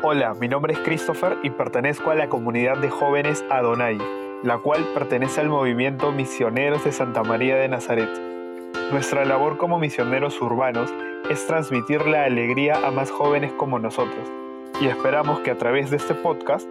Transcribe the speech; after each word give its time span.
Hola, 0.00 0.32
mi 0.34 0.46
nombre 0.46 0.74
es 0.74 0.78
Christopher 0.78 1.38
y 1.42 1.50
pertenezco 1.50 2.12
a 2.12 2.14
la 2.14 2.28
comunidad 2.28 2.78
de 2.78 2.88
jóvenes 2.88 3.44
Adonai, 3.50 3.98
la 4.44 4.58
cual 4.58 4.86
pertenece 4.94 5.40
al 5.40 5.48
movimiento 5.48 6.12
Misioneros 6.12 6.84
de 6.84 6.92
Santa 6.92 7.24
María 7.24 7.56
de 7.56 7.66
Nazaret. 7.66 8.08
Nuestra 8.92 9.24
labor 9.24 9.56
como 9.56 9.80
misioneros 9.80 10.40
urbanos 10.40 10.94
es 11.28 11.44
transmitir 11.48 12.06
la 12.06 12.22
alegría 12.22 12.86
a 12.86 12.92
más 12.92 13.10
jóvenes 13.10 13.50
como 13.54 13.80
nosotros, 13.80 14.30
y 14.80 14.86
esperamos 14.86 15.40
que 15.40 15.50
a 15.50 15.58
través 15.58 15.90
de 15.90 15.96
este 15.96 16.14
podcast 16.14 16.68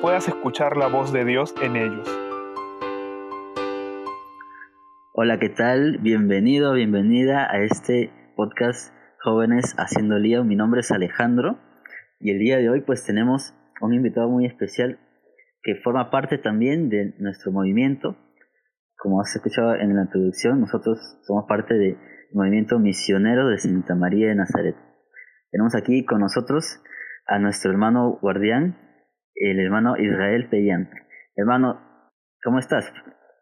puedas 0.00 0.26
escuchar 0.26 0.78
la 0.78 0.86
voz 0.86 1.12
de 1.12 1.26
Dios 1.26 1.54
en 1.60 1.76
ellos. 1.76 2.08
Hola, 5.12 5.38
¿qué 5.38 5.50
tal? 5.50 5.98
Bienvenido, 5.98 6.72
bienvenida 6.72 7.46
a 7.50 7.60
este 7.60 8.10
podcast 8.36 8.94
Jóvenes 9.22 9.74
Haciendo 9.76 10.18
Lío. 10.18 10.44
Mi 10.44 10.56
nombre 10.56 10.80
es 10.80 10.90
Alejandro 10.90 11.58
y 12.20 12.30
el 12.30 12.38
día 12.38 12.58
de 12.58 12.68
hoy 12.68 12.82
pues 12.82 13.04
tenemos 13.04 13.54
un 13.80 13.94
invitado 13.94 14.28
muy 14.28 14.44
especial 14.44 14.98
que 15.62 15.76
forma 15.76 16.10
parte 16.10 16.38
también 16.38 16.88
de 16.90 17.14
nuestro 17.18 17.50
movimiento. 17.50 18.16
Como 18.96 19.20
has 19.20 19.34
escuchado 19.34 19.74
en 19.74 19.96
la 19.96 20.02
introducción, 20.02 20.60
nosotros 20.60 20.98
somos 21.22 21.46
parte 21.48 21.74
del 21.74 21.96
movimiento 22.32 22.78
misionero 22.78 23.48
de 23.48 23.58
Santa 23.58 23.94
María 23.94 24.28
de 24.28 24.34
Nazaret. 24.34 24.76
Tenemos 25.50 25.74
aquí 25.74 26.04
con 26.04 26.20
nosotros 26.20 26.82
a 27.26 27.38
nuestro 27.38 27.70
hermano 27.70 28.18
guardián, 28.20 28.76
el 29.34 29.58
hermano 29.58 29.96
Israel 29.96 30.48
Pellán. 30.50 30.90
Hermano, 31.36 31.80
¿cómo 32.44 32.58
estás? 32.58 32.92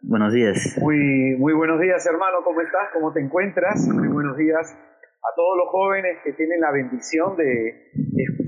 Buenos 0.00 0.32
días. 0.32 0.78
Muy, 0.80 1.34
muy 1.36 1.52
buenos 1.54 1.80
días, 1.80 2.06
hermano. 2.06 2.38
¿Cómo 2.44 2.60
estás? 2.60 2.90
¿Cómo 2.94 3.12
te 3.12 3.20
encuentras? 3.20 3.88
Muy 3.88 4.06
buenos 4.06 4.36
días 4.36 4.72
a 4.72 5.34
todos 5.34 5.56
los 5.58 5.68
jóvenes 5.68 6.18
que 6.24 6.32
tienen 6.32 6.60
la 6.60 6.70
bendición 6.70 7.36
de 7.36 7.90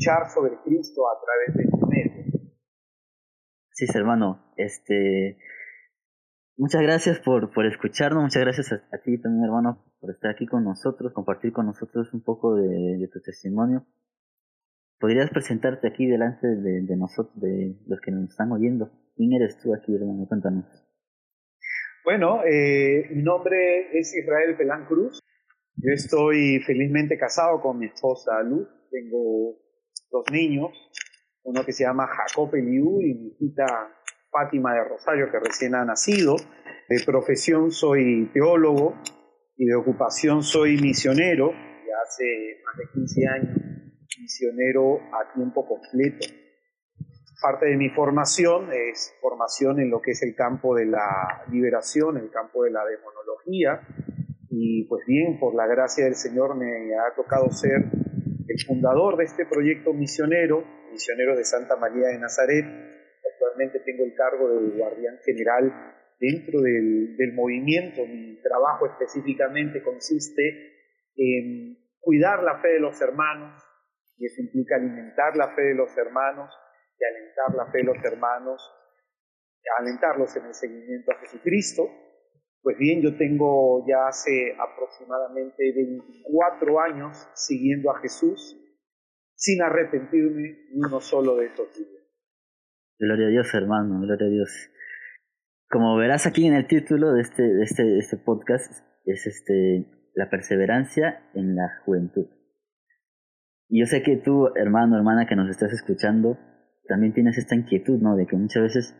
escuchar 0.00 0.30
sobre 0.30 0.56
Cristo 0.64 1.02
a 1.08 1.20
través 1.20 1.56
de 1.56 1.62
este 1.64 1.86
medio. 1.86 2.50
Sí, 3.72 3.86
hermano. 3.94 4.52
Este, 4.56 5.38
muchas 6.56 6.82
gracias 6.82 7.20
por, 7.20 7.52
por 7.52 7.66
escucharnos, 7.66 8.22
muchas 8.22 8.42
gracias 8.42 8.72
a, 8.72 8.98
ti 9.02 9.20
también, 9.20 9.44
hermano, 9.44 9.84
por 10.00 10.10
estar 10.10 10.30
aquí 10.30 10.46
con 10.46 10.64
nosotros, 10.64 11.12
compartir 11.12 11.52
con 11.52 11.66
nosotros 11.66 12.12
un 12.12 12.22
poco 12.22 12.54
de, 12.54 13.08
tu 13.12 13.20
testimonio. 13.20 13.86
¿Podrías 14.98 15.30
presentarte 15.30 15.88
aquí 15.88 16.06
delante 16.06 16.46
de, 16.46 16.82
de, 16.82 16.96
nosotros, 16.96 17.40
de 17.40 17.76
los 17.86 18.00
que 18.00 18.10
nos 18.10 18.30
están 18.30 18.52
oyendo? 18.52 18.90
¿Quién 19.16 19.32
eres 19.32 19.58
tú 19.62 19.74
aquí, 19.74 19.94
hermano? 19.94 20.26
Cuéntanos. 20.28 20.66
Bueno, 22.04 22.42
eh, 22.44 23.08
mi 23.10 23.22
nombre 23.22 23.98
es 23.98 24.14
Israel 24.14 24.56
Pelán 24.56 24.86
Cruz. 24.86 25.20
Yo 25.76 25.92
estoy 25.94 26.60
felizmente 26.66 27.16
casado 27.16 27.62
con 27.62 27.78
mi 27.78 27.86
esposa 27.86 28.42
Luz. 28.42 28.68
Tengo 28.90 29.69
dos 30.10 30.24
niños, 30.32 30.70
uno 31.42 31.64
que 31.64 31.72
se 31.72 31.84
llama 31.84 32.06
Jacob 32.06 32.54
Eliú 32.54 33.00
y 33.00 33.14
mi 33.14 33.28
hijita 33.28 33.66
Fátima 34.30 34.74
de 34.74 34.84
Rosario, 34.84 35.30
que 35.30 35.40
recién 35.40 35.74
ha 35.74 35.84
nacido. 35.84 36.36
De 36.88 37.02
profesión 37.04 37.70
soy 37.70 38.30
teólogo 38.32 38.94
y 39.56 39.66
de 39.66 39.74
ocupación 39.74 40.42
soy 40.42 40.76
misionero, 40.80 41.52
ya 41.52 41.94
hace 42.02 42.60
más 42.64 42.76
de 42.76 42.84
15 42.92 43.26
años, 43.28 43.58
misionero 44.20 44.98
a 45.12 45.32
tiempo 45.34 45.66
completo. 45.66 46.26
Parte 47.40 47.66
de 47.66 47.76
mi 47.76 47.88
formación 47.90 48.70
es 48.72 49.14
formación 49.20 49.80
en 49.80 49.90
lo 49.90 50.00
que 50.02 50.10
es 50.10 50.22
el 50.22 50.34
campo 50.34 50.74
de 50.74 50.86
la 50.86 51.44
liberación, 51.50 52.18
el 52.18 52.30
campo 52.30 52.64
de 52.64 52.70
la 52.70 52.84
demonología, 52.84 53.80
y 54.50 54.84
pues 54.84 55.06
bien, 55.06 55.38
por 55.38 55.54
la 55.54 55.66
gracia 55.66 56.04
del 56.04 56.16
Señor 56.16 56.56
me 56.56 56.94
ha 56.94 57.14
tocado 57.14 57.50
ser 57.50 57.99
el 58.50 58.58
fundador 58.66 59.16
de 59.16 59.24
este 59.24 59.46
proyecto 59.46 59.92
misionero, 59.92 60.64
misionero 60.90 61.36
de 61.36 61.44
Santa 61.44 61.76
María 61.76 62.08
de 62.08 62.18
Nazaret. 62.18 62.64
Actualmente 63.32 63.78
tengo 63.80 64.04
el 64.04 64.14
cargo 64.14 64.48
de 64.48 64.76
guardián 64.76 65.18
general 65.24 65.72
dentro 66.18 66.60
del, 66.60 67.16
del 67.16 67.32
movimiento. 67.32 68.04
Mi 68.04 68.42
trabajo 68.42 68.86
específicamente 68.86 69.84
consiste 69.84 70.42
en 71.14 71.78
cuidar 72.00 72.42
la 72.42 72.60
fe 72.60 72.70
de 72.70 72.80
los 72.80 73.00
hermanos, 73.00 73.62
y 74.16 74.26
eso 74.26 74.42
implica 74.42 74.74
alimentar 74.74 75.36
la 75.36 75.54
fe 75.54 75.62
de 75.62 75.74
los 75.74 75.96
hermanos 75.96 76.50
y 76.98 77.04
alentar 77.04 77.54
la 77.54 77.70
fe 77.70 77.78
de 77.78 77.84
los 77.84 78.04
hermanos, 78.04 78.60
alentarlos 79.78 80.34
en 80.36 80.46
el 80.46 80.54
seguimiento 80.54 81.12
a 81.12 81.20
Jesucristo 81.20 81.88
pues 82.70 82.78
bien, 82.78 83.02
yo 83.02 83.16
tengo 83.16 83.84
ya 83.84 84.06
hace 84.06 84.54
aproximadamente 84.56 85.72
24 85.74 86.80
años 86.80 87.28
siguiendo 87.34 87.90
a 87.90 87.98
Jesús 87.98 88.56
sin 89.34 89.60
arrepentirme 89.60 90.68
ni 90.70 90.78
uno 90.78 91.00
solo 91.00 91.36
de 91.36 91.46
esos 91.46 91.76
días. 91.76 91.90
Gloria 92.96 93.26
a 93.26 93.30
Dios, 93.30 93.52
hermano, 93.54 94.00
gloria 94.00 94.24
a 94.24 94.30
Dios. 94.30 94.70
Como 95.68 95.96
verás 95.96 96.28
aquí 96.28 96.46
en 96.46 96.54
el 96.54 96.68
título 96.68 97.12
de 97.12 97.22
este, 97.22 97.42
de 97.42 97.64
este, 97.64 97.82
de 97.82 97.98
este 97.98 98.18
podcast, 98.18 98.72
es 99.04 99.26
este, 99.26 99.86
la 100.14 100.30
perseverancia 100.30 101.28
en 101.34 101.56
la 101.56 101.82
juventud. 101.84 102.28
Y 103.68 103.80
yo 103.80 103.86
sé 103.86 104.04
que 104.04 104.16
tú, 104.16 104.48
hermano, 104.54 104.96
hermana, 104.96 105.26
que 105.26 105.34
nos 105.34 105.50
estás 105.50 105.72
escuchando, 105.72 106.38
también 106.86 107.14
tienes 107.14 107.36
esta 107.36 107.56
inquietud, 107.56 107.98
¿no? 108.00 108.14
De 108.14 108.26
que 108.26 108.36
muchas 108.36 108.62
veces 108.62 108.94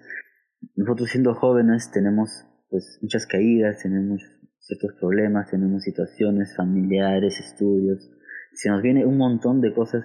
nosotros 0.74 1.08
siendo 1.10 1.34
jóvenes 1.34 1.92
tenemos 1.92 2.49
pues 2.70 2.98
muchas 3.02 3.26
caídas, 3.26 3.82
tenemos 3.82 4.22
ciertos 4.58 4.92
problemas, 5.00 5.50
tenemos 5.50 5.82
situaciones 5.82 6.54
familiares, 6.56 7.40
estudios, 7.40 8.10
se 8.52 8.68
nos 8.70 8.82
viene 8.82 9.04
un 9.04 9.16
montón 9.16 9.60
de 9.60 9.72
cosas 9.74 10.04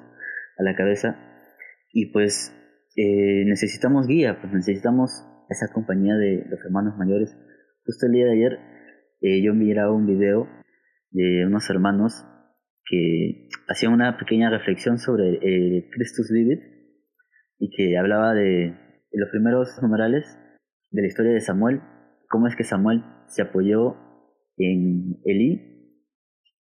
a 0.58 0.64
la 0.64 0.76
cabeza 0.76 1.18
y 1.94 2.12
pues 2.12 2.54
eh, 2.96 3.44
necesitamos 3.46 4.08
guía, 4.08 4.40
pues 4.42 4.54
necesitamos 4.54 5.12
esa 5.50 5.72
compañía 5.74 6.16
de 6.16 6.46
los 6.50 6.60
hermanos 6.66 6.98
mayores. 6.98 7.36
Justo 7.86 8.08
el 8.08 8.14
día 8.14 8.26
de 8.26 8.34
ayer 8.34 8.60
eh, 9.22 9.42
yo 9.44 9.54
miraba 9.54 9.94
un 9.94 10.08
video 10.08 10.48
de 11.12 11.46
unos 11.46 11.70
hermanos 11.70 12.26
que 12.90 13.50
hacían 13.68 13.94
una 13.94 14.18
pequeña 14.18 14.50
reflexión 14.50 14.98
sobre 14.98 15.40
eh, 15.42 15.90
Christus 15.92 16.30
Vivit 16.32 16.60
y 17.58 17.70
que 17.76 17.98
hablaba 17.98 18.34
de 18.34 18.76
los 19.12 19.30
primeros 19.30 19.70
numerales 19.82 20.26
de 20.92 21.02
la 21.02 21.08
historia 21.08 21.32
de 21.32 21.42
Samuel 21.42 21.82
cómo 22.30 22.48
es 22.48 22.56
que 22.56 22.64
Samuel 22.64 23.04
se 23.28 23.42
apoyó 23.42 23.96
en 24.58 25.20
Eli, 25.26 26.00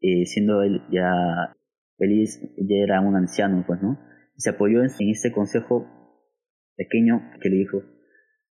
eh, 0.01 0.25
siendo 0.25 0.61
él 0.61 0.81
ya, 0.91 1.55
Eli 1.97 2.25
ya 2.25 2.75
era 2.83 3.01
un 3.01 3.15
anciano, 3.15 3.63
pues, 3.65 3.81
¿no? 3.81 3.97
se 4.37 4.49
apoyó 4.49 4.81
en, 4.81 4.89
este 5.09 5.31
consejo 5.31 5.87
pequeño 6.75 7.31
que 7.41 7.49
le 7.49 7.57
dijo 7.57 7.81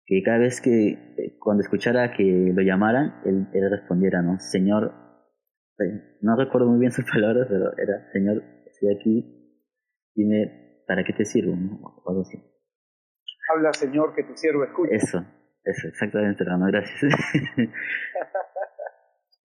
que 0.06 0.22
cada 0.24 0.38
vez 0.38 0.62
que, 0.62 0.90
eh, 0.90 1.38
cuando 1.40 1.62
escuchara 1.62 2.14
que 2.16 2.24
lo 2.24 2.62
llamaran, 2.62 3.22
él, 3.26 3.48
respondiera, 3.72 4.22
¿no? 4.22 4.40
Señor, 4.40 4.94
eh, 5.80 6.18
no 6.22 6.36
recuerdo 6.38 6.70
muy 6.70 6.80
bien 6.80 6.92
sus 6.92 7.06
palabras, 7.12 7.48
pero 7.50 7.76
era, 7.78 8.12
Señor, 8.12 8.44
estoy 8.68 8.96
aquí, 8.96 9.62
dime, 10.14 10.84
¿para 10.88 11.04
qué 11.04 11.14
te 11.14 11.26
sirvo? 11.26 11.54
O 11.54 12.10
algo 12.10 12.22
así. 12.22 12.38
Habla, 13.54 13.74
Señor, 13.74 14.14
que 14.16 14.24
tu 14.24 14.36
siervo 14.36 14.64
escuche. 14.64 14.96
Eso, 14.96 15.26
eso, 15.66 15.88
exactamente, 15.88 16.44
hermano, 16.44 16.68
gracias. 16.68 17.02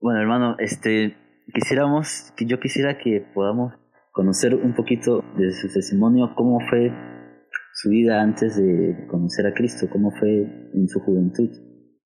bueno, 0.01 0.21
hermano, 0.21 0.57
este, 0.59 1.17
quisiéramos, 1.53 2.33
yo 2.39 2.61
quisiera 2.61 2.99
que 2.99 3.27
podamos 3.35 3.75
conocer 4.13 4.55
un 4.55 4.75
poquito 4.75 5.25
de 5.37 5.53
su 5.53 5.73
testimonio, 5.73 6.35
cómo 6.37 6.61
fue 6.69 6.93
su 7.73 7.89
vida 7.89 8.21
antes 8.21 8.57
de 8.57 9.07
conocer 9.09 9.47
a 9.47 9.55
Cristo, 9.55 9.89
cómo 9.91 10.11
fue 10.11 10.43
en 10.75 10.89
su 10.89 11.01
juventud, 11.01 11.49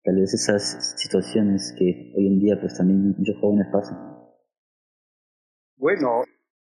tal 0.04 0.16
vez 0.16 0.32
esas 0.32 0.96
situaciones 0.96 1.74
que 1.76 2.12
hoy 2.16 2.26
en 2.28 2.38
día 2.38 2.60
pues 2.60 2.76
también 2.76 3.14
muchos 3.18 3.36
jóvenes 3.40 3.66
pasan. 3.72 3.98
Bueno, 5.76 6.22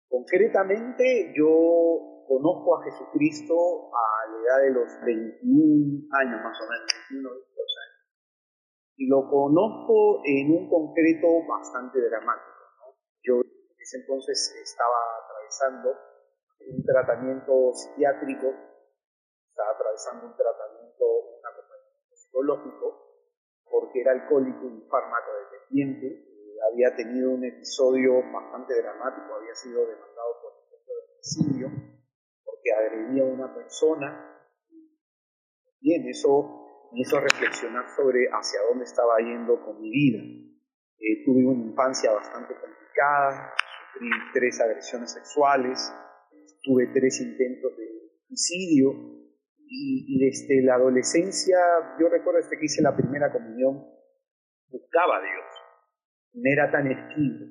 concretamente 0.09 1.33
yo 1.37 2.18
conozco 2.29 2.77
a 2.77 2.85
Jesucristo 2.85 3.55
a 3.91 4.31
la 4.31 4.37
edad 4.39 4.61
de 4.69 4.71
los 4.71 4.89
21 5.05 6.09
años 6.13 6.41
más 6.45 6.57
o 6.61 6.65
menos, 6.69 6.87
21 7.09 7.31
años. 7.31 7.49
Y 8.97 9.07
lo 9.09 9.31
conozco 9.31 10.21
en 10.25 10.51
un 10.53 10.69
concreto 10.69 11.27
bastante 11.49 12.01
dramático. 12.01 12.99
Yo 13.23 13.41
en 13.41 13.81
ese 13.81 13.99
entonces 13.99 14.37
estaba 14.61 14.99
atravesando 15.25 15.97
un 16.69 16.85
tratamiento 16.85 17.73
psiquiátrico, 17.73 18.53
estaba 19.49 19.71
atravesando 19.71 20.27
un 20.27 20.37
tratamiento, 20.37 21.05
un 21.07 21.47
acompañamiento 21.47 22.17
psicológico, 22.17 22.87
porque 23.71 24.01
era 24.01 24.13
alcohólico 24.13 24.67
y 24.67 24.83
fármaco 24.91 25.31
dependiente. 25.47 26.27
había 26.73 26.95
tenido 26.97 27.31
un 27.31 27.45
episodio 27.45 28.21
bastante 28.33 28.83
dramático, 28.83 29.33
había 29.33 29.55
sido 29.55 29.87
demandado 29.87 30.43
por 30.43 30.53
intento 30.59 30.91
de 30.91 31.15
homicidio 31.15 31.98
que 32.69 32.73
agredía 32.73 33.23
a 33.23 33.27
una 33.27 33.55
persona. 33.55 34.25
Bien, 35.81 36.07
eso 36.09 36.91
me 36.93 37.01
hizo 37.01 37.21
reflexionar 37.21 37.85
sobre 37.97 38.27
hacia 38.29 38.61
dónde 38.69 38.85
estaba 38.85 39.19
yendo 39.19 39.63
con 39.65 39.81
mi 39.81 39.91
vida. 39.91 40.19
Eh, 40.99 41.25
tuve 41.25 41.47
una 41.47 41.65
infancia 41.65 42.13
bastante 42.13 42.55
complicada, 42.55 43.53
sufrí 43.93 44.11
tres 44.33 44.61
agresiones 44.61 45.13
sexuales, 45.13 45.93
tuve 46.63 46.89
tres 46.93 47.21
intentos 47.21 47.77
de 47.77 47.87
suicidio 48.27 48.93
y, 49.71 50.19
desde 50.19 50.63
la 50.63 50.75
adolescencia, 50.75 51.57
yo 52.01 52.09
recuerdo 52.09 52.41
desde 52.41 52.59
que 52.59 52.65
hice 52.65 52.83
la 52.83 52.97
primera 52.97 53.31
comunión, 53.31 53.85
buscaba 54.69 55.19
a 55.19 55.21
Dios, 55.21 55.45
no 56.33 56.51
era 56.51 56.71
tan 56.71 56.91
esquivo. 56.91 57.47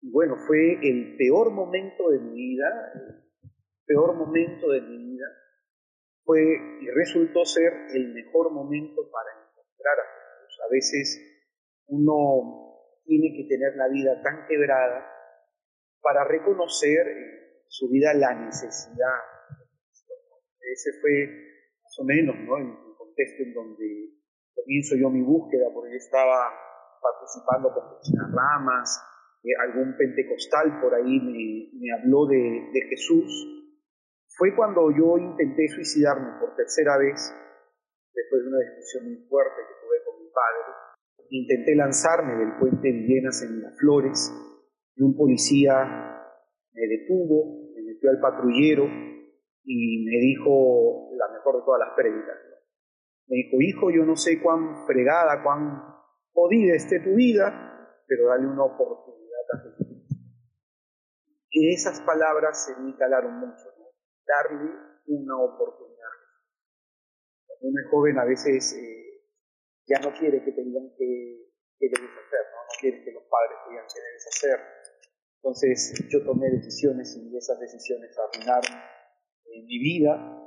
Y 0.00 0.12
bueno, 0.12 0.36
fue 0.46 0.78
el 0.82 1.16
peor 1.16 1.50
momento 1.50 2.10
de 2.10 2.20
mi 2.20 2.34
vida, 2.34 2.92
peor 3.88 4.14
momento 4.14 4.68
de 4.68 4.82
mi 4.82 4.98
vida, 4.98 5.26
fue 6.24 6.40
y 6.82 6.90
resultó 6.90 7.44
ser 7.46 7.72
el 7.94 8.12
mejor 8.12 8.52
momento 8.52 9.10
para 9.10 9.30
encontrar 9.32 9.96
a 9.98 10.42
Jesús. 10.44 10.60
A 10.60 10.70
veces 10.70 11.06
uno 11.86 12.68
tiene 13.06 13.34
que 13.34 13.48
tener 13.48 13.76
la 13.76 13.88
vida 13.88 14.22
tan 14.22 14.46
quebrada 14.46 15.10
para 16.02 16.24
reconocer 16.24 17.08
en 17.08 17.64
su 17.66 17.88
vida 17.88 18.12
la 18.12 18.34
necesidad. 18.34 19.20
Ese 20.60 21.00
fue 21.00 21.26
más 21.82 21.98
o 21.98 22.04
menos 22.04 22.36
¿no? 22.40 22.58
el 22.58 22.94
contexto 22.98 23.42
en 23.42 23.54
donde 23.54 24.10
comienzo 24.54 24.96
yo 24.96 25.08
mi 25.08 25.22
búsqueda, 25.22 25.72
porque 25.72 25.96
estaba 25.96 26.52
participando 27.00 27.72
con 27.72 27.96
Cristina 27.96 28.28
Ramas, 28.30 29.02
eh, 29.44 29.48
algún 29.60 29.96
pentecostal 29.96 30.78
por 30.82 30.94
ahí 30.94 31.70
me, 31.72 31.90
habló 31.92 32.26
de 32.26 32.82
Jesús, 32.90 33.58
fue 34.38 34.54
cuando 34.54 34.88
yo 34.92 35.18
intenté 35.18 35.66
suicidarme 35.66 36.38
por 36.38 36.54
tercera 36.54 36.96
vez, 36.96 37.34
después 38.14 38.42
de 38.42 38.48
una 38.48 38.60
discusión 38.60 39.04
muy 39.06 39.28
fuerte 39.28 39.62
que 39.66 39.74
tuve 39.82 39.98
con 40.06 40.22
mi 40.22 40.30
padre. 40.30 41.26
Intenté 41.30 41.74
lanzarme 41.74 42.36
del 42.36 42.56
puente 42.56 42.88
Villenas 42.88 43.42
en 43.42 43.62
Las 43.62 43.76
Flores 43.76 44.32
y 44.94 45.02
un 45.02 45.16
policía 45.16 45.74
me 46.72 46.86
detuvo, 46.86 47.72
me 47.74 47.82
metió 47.82 48.10
al 48.10 48.20
patrullero 48.20 48.84
y 49.64 50.06
me 50.06 50.18
dijo 50.20 51.10
la 51.18 51.34
mejor 51.34 51.56
de 51.56 51.62
todas 51.64 51.80
las 51.80 51.96
prédicas. 51.96 52.36
Me 53.26 53.36
dijo, 53.38 53.56
hijo, 53.60 53.90
yo 53.90 54.04
no 54.06 54.14
sé 54.14 54.40
cuán 54.40 54.86
fregada, 54.86 55.42
cuán 55.42 55.82
jodida 56.32 56.76
esté 56.76 57.00
tu 57.00 57.16
vida, 57.16 58.00
pero 58.06 58.28
dale 58.28 58.46
una 58.46 58.62
oportunidad 58.62 59.42
a 59.52 59.58
Jesús. 59.64 59.88
Y 61.50 61.74
esas 61.74 62.00
palabras 62.02 62.64
se 62.64 62.80
me 62.80 62.96
calaron 62.96 63.40
mucho 63.40 63.67
darle 64.28 64.70
una 65.06 65.36
oportunidad. 65.40 65.88
Es 67.60 67.90
joven 67.90 68.18
a 68.18 68.24
veces 68.24 68.72
eh, 68.74 69.24
ya 69.86 69.98
no 70.00 70.12
quiere 70.16 70.44
que 70.44 70.52
tengan 70.52 70.94
que, 70.96 71.50
que 71.78 71.88
deshacer, 71.88 72.44
¿no? 72.52 72.62
no 72.62 72.74
quiere 72.78 73.02
que 73.02 73.12
los 73.12 73.24
padres 73.24 73.58
tengan 73.66 73.86
que 73.86 74.00
deshacer. 74.12 74.60
Entonces 75.36 76.08
yo 76.10 76.24
tomé 76.24 76.50
decisiones 76.50 77.16
y 77.16 77.36
esas 77.36 77.58
decisiones 77.58 78.16
arruinaron 78.18 78.78
eh, 79.46 79.62
mi 79.64 79.78
vida. 79.78 80.44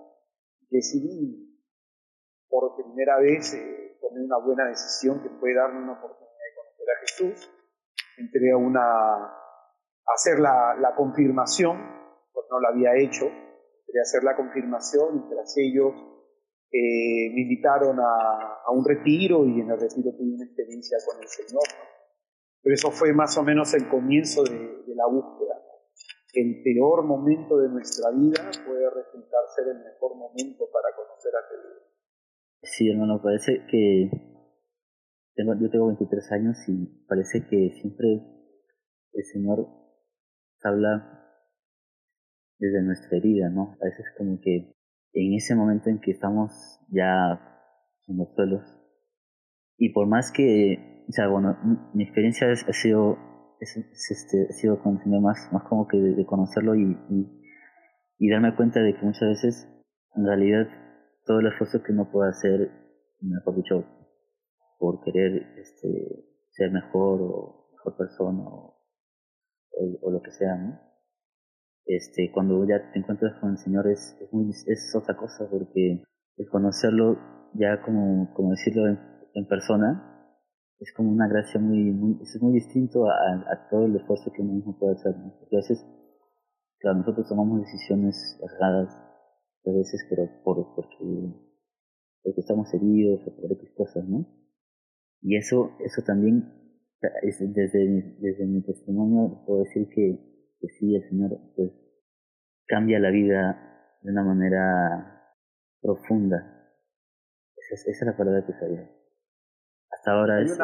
Decidí 0.70 1.60
por 2.48 2.76
primera 2.76 3.20
vez 3.20 3.54
eh, 3.54 3.98
tomé 4.00 4.24
una 4.24 4.38
buena 4.38 4.68
decisión 4.68 5.22
que 5.22 5.30
fue 5.30 5.54
darme 5.54 5.84
una 5.84 5.94
oportunidad 5.94 6.32
de 6.32 6.56
conocer 6.56 6.88
a 6.90 7.00
Jesús. 7.02 7.52
Entré 8.18 8.52
a 8.52 8.58
una 8.58 9.42
hacer 10.14 10.40
la, 10.40 10.76
la 10.80 10.96
confirmación, 10.96 11.78
porque 12.34 12.50
no 12.52 12.60
la 12.60 12.70
había 12.70 12.96
hecho, 12.96 13.26
quería 13.92 14.04
hacer 14.04 14.24
la 14.24 14.36
confirmación 14.36 15.18
y 15.18 15.30
tras 15.30 15.54
ellos 15.58 15.92
eh, 16.72 17.28
me 17.36 17.42
invitaron 17.42 18.00
a, 18.00 18.64
a, 18.66 18.72
un 18.72 18.86
retiro 18.86 19.46
y 19.46 19.60
en 19.60 19.70
el 19.70 19.80
retiro 19.80 20.16
tuve 20.16 20.36
una 20.36 20.46
experiencia 20.46 20.98
con 21.06 21.22
el 21.22 21.28
Señor. 21.28 21.68
Pero 22.64 22.74
eso 22.74 22.92
fue 22.92 23.12
más 23.12 23.38
o 23.38 23.44
menos 23.44 23.74
el 23.74 23.90
comienzo 23.90 24.44
de, 24.44 24.58
de 24.58 24.96
la 24.96 25.08
búsqueda. 25.08 25.60
El 26.34 26.64
peor 26.64 27.04
momento 27.04 27.58
de 27.58 27.68
nuestra 27.68 28.12
vida 28.12 28.50
puede 28.66 28.90
resultar 28.90 29.42
ser 29.54 29.68
el 29.68 29.84
mejor 29.84 30.16
momento 30.16 30.70
para 30.72 30.96
conocer 30.96 31.34
a 31.36 31.44
Jesús. 31.50 31.82
Sí, 32.64 32.90
hermano, 32.90 33.20
parece 33.22 33.66
que 33.70 34.10
tengo, 35.36 35.54
yo 35.60 35.70
tengo 35.70 35.88
23 35.88 36.32
años 36.32 36.58
y 36.70 37.06
parece 37.08 37.46
que 37.50 37.72
siempre 37.82 38.24
el 39.12 39.26
Señor 39.26 39.68
habla 40.64 41.21
desde 42.62 42.84
nuestra 42.84 43.18
herida, 43.18 43.50
¿no? 43.50 43.76
A 43.82 43.86
veces 43.86 44.06
como 44.16 44.40
que 44.40 44.76
en 45.14 45.34
ese 45.34 45.56
momento 45.56 45.90
en 45.90 46.00
que 46.00 46.12
estamos 46.12 46.52
ya 46.90 47.42
en 48.08 48.18
los 48.18 48.34
suelos, 48.36 48.62
y 49.78 49.90
por 49.90 50.08
más 50.08 50.32
que, 50.32 51.04
o 51.10 51.12
sea, 51.12 51.28
bueno, 51.28 51.58
mi 51.96 52.04
experiencia 52.04 52.48
ha 52.52 52.74
sido, 52.74 53.18
es, 53.60 53.76
este, 53.78 54.48
ha 54.48 54.54
sido 54.54 54.82
con 54.84 55.02
más, 55.22 55.50
más 55.52 55.64
como 55.64 55.88
que 55.88 55.98
de, 55.98 56.26
conocerlo 56.26 56.76
y, 56.76 56.96
y, 58.20 58.30
darme 58.30 58.56
cuenta 58.56 58.80
de 58.80 58.94
que 58.94 59.02
muchas 59.02 59.28
veces, 59.30 59.68
en 60.16 60.26
realidad, 60.26 60.68
todo 61.26 61.40
el 61.40 61.48
esfuerzo 61.48 61.82
que 61.82 61.94
uno 61.94 62.12
puede 62.12 62.30
hacer, 62.30 62.72
mejor 63.22 63.56
dicho, 63.56 63.86
por 64.78 65.04
querer 65.04 65.58
este, 65.58 66.28
ser 66.52 66.72
mejor 66.72 67.22
o 67.22 67.70
mejor 67.72 67.98
persona 67.98 68.44
o 68.44 70.12
lo 70.12 70.22
que 70.22 70.32
sea, 70.32 70.56
¿no? 70.56 70.91
Este, 71.86 72.32
cuando 72.32 72.66
ya 72.66 72.92
te 72.92 73.00
encuentras 73.00 73.40
con 73.40 73.52
el 73.52 73.58
Señor 73.58 73.88
es, 73.88 74.18
es, 74.22 74.32
muy, 74.32 74.50
es 74.50 74.96
otra 74.96 75.16
cosa, 75.16 75.48
porque 75.50 76.04
el 76.38 76.50
conocerlo 76.50 77.18
ya 77.54 77.82
como, 77.82 78.34
como 78.34 78.52
decirlo 78.52 78.88
en, 78.88 79.48
persona, 79.48 80.38
es 80.80 80.94
como 80.94 81.12
una 81.12 81.28
gracia 81.28 81.60
muy, 81.60 81.92
muy 81.92 82.22
es 82.22 82.42
muy 82.42 82.54
distinto 82.54 83.08
a, 83.08 83.14
a, 83.14 83.70
todo 83.70 83.86
el 83.86 83.96
esfuerzo 83.96 84.32
que 84.32 84.42
uno 84.42 84.54
mismo 84.54 84.78
puede 84.78 84.94
hacer, 84.94 85.16
Porque 85.40 85.56
a 85.56 85.60
veces, 85.60 85.86
claro, 86.80 87.00
nosotros 87.00 87.28
tomamos 87.28 87.62
decisiones 87.62 88.40
erradas, 88.42 88.94
a 89.66 89.72
veces, 89.72 90.06
pero 90.10 90.28
por, 90.44 90.76
porque, 90.76 91.34
porque 92.24 92.42
estamos 92.42 92.74
heridos 92.74 93.22
o 93.28 93.36
por 93.36 93.52
otras 93.52 93.72
cosas, 93.76 94.08
¿no? 94.08 94.26
Y 95.22 95.38
eso, 95.38 95.72
eso 95.80 96.02
también, 96.02 96.52
desde, 97.54 98.18
desde 98.20 98.46
mi 98.46 98.62
testimonio, 98.64 99.44
puedo 99.46 99.64
decir 99.64 99.88
que 99.90 100.31
que 100.62 100.70
sí, 100.70 100.96
el 100.96 101.04
Señor 101.10 101.32
pues 101.56 101.72
cambia 102.68 103.00
la 103.00 103.10
vida 103.10 103.98
de 104.02 104.12
una 104.12 104.24
manera 104.24 105.36
profunda. 105.82 106.70
Esa 107.58 107.90
es, 107.90 108.02
la 108.06 108.16
palabra 108.16 108.46
que 108.46 108.54
sabía. 108.54 108.90
Hasta 109.92 110.12
ahora 110.12 110.42
es, 110.42 110.52
eso. 110.52 110.62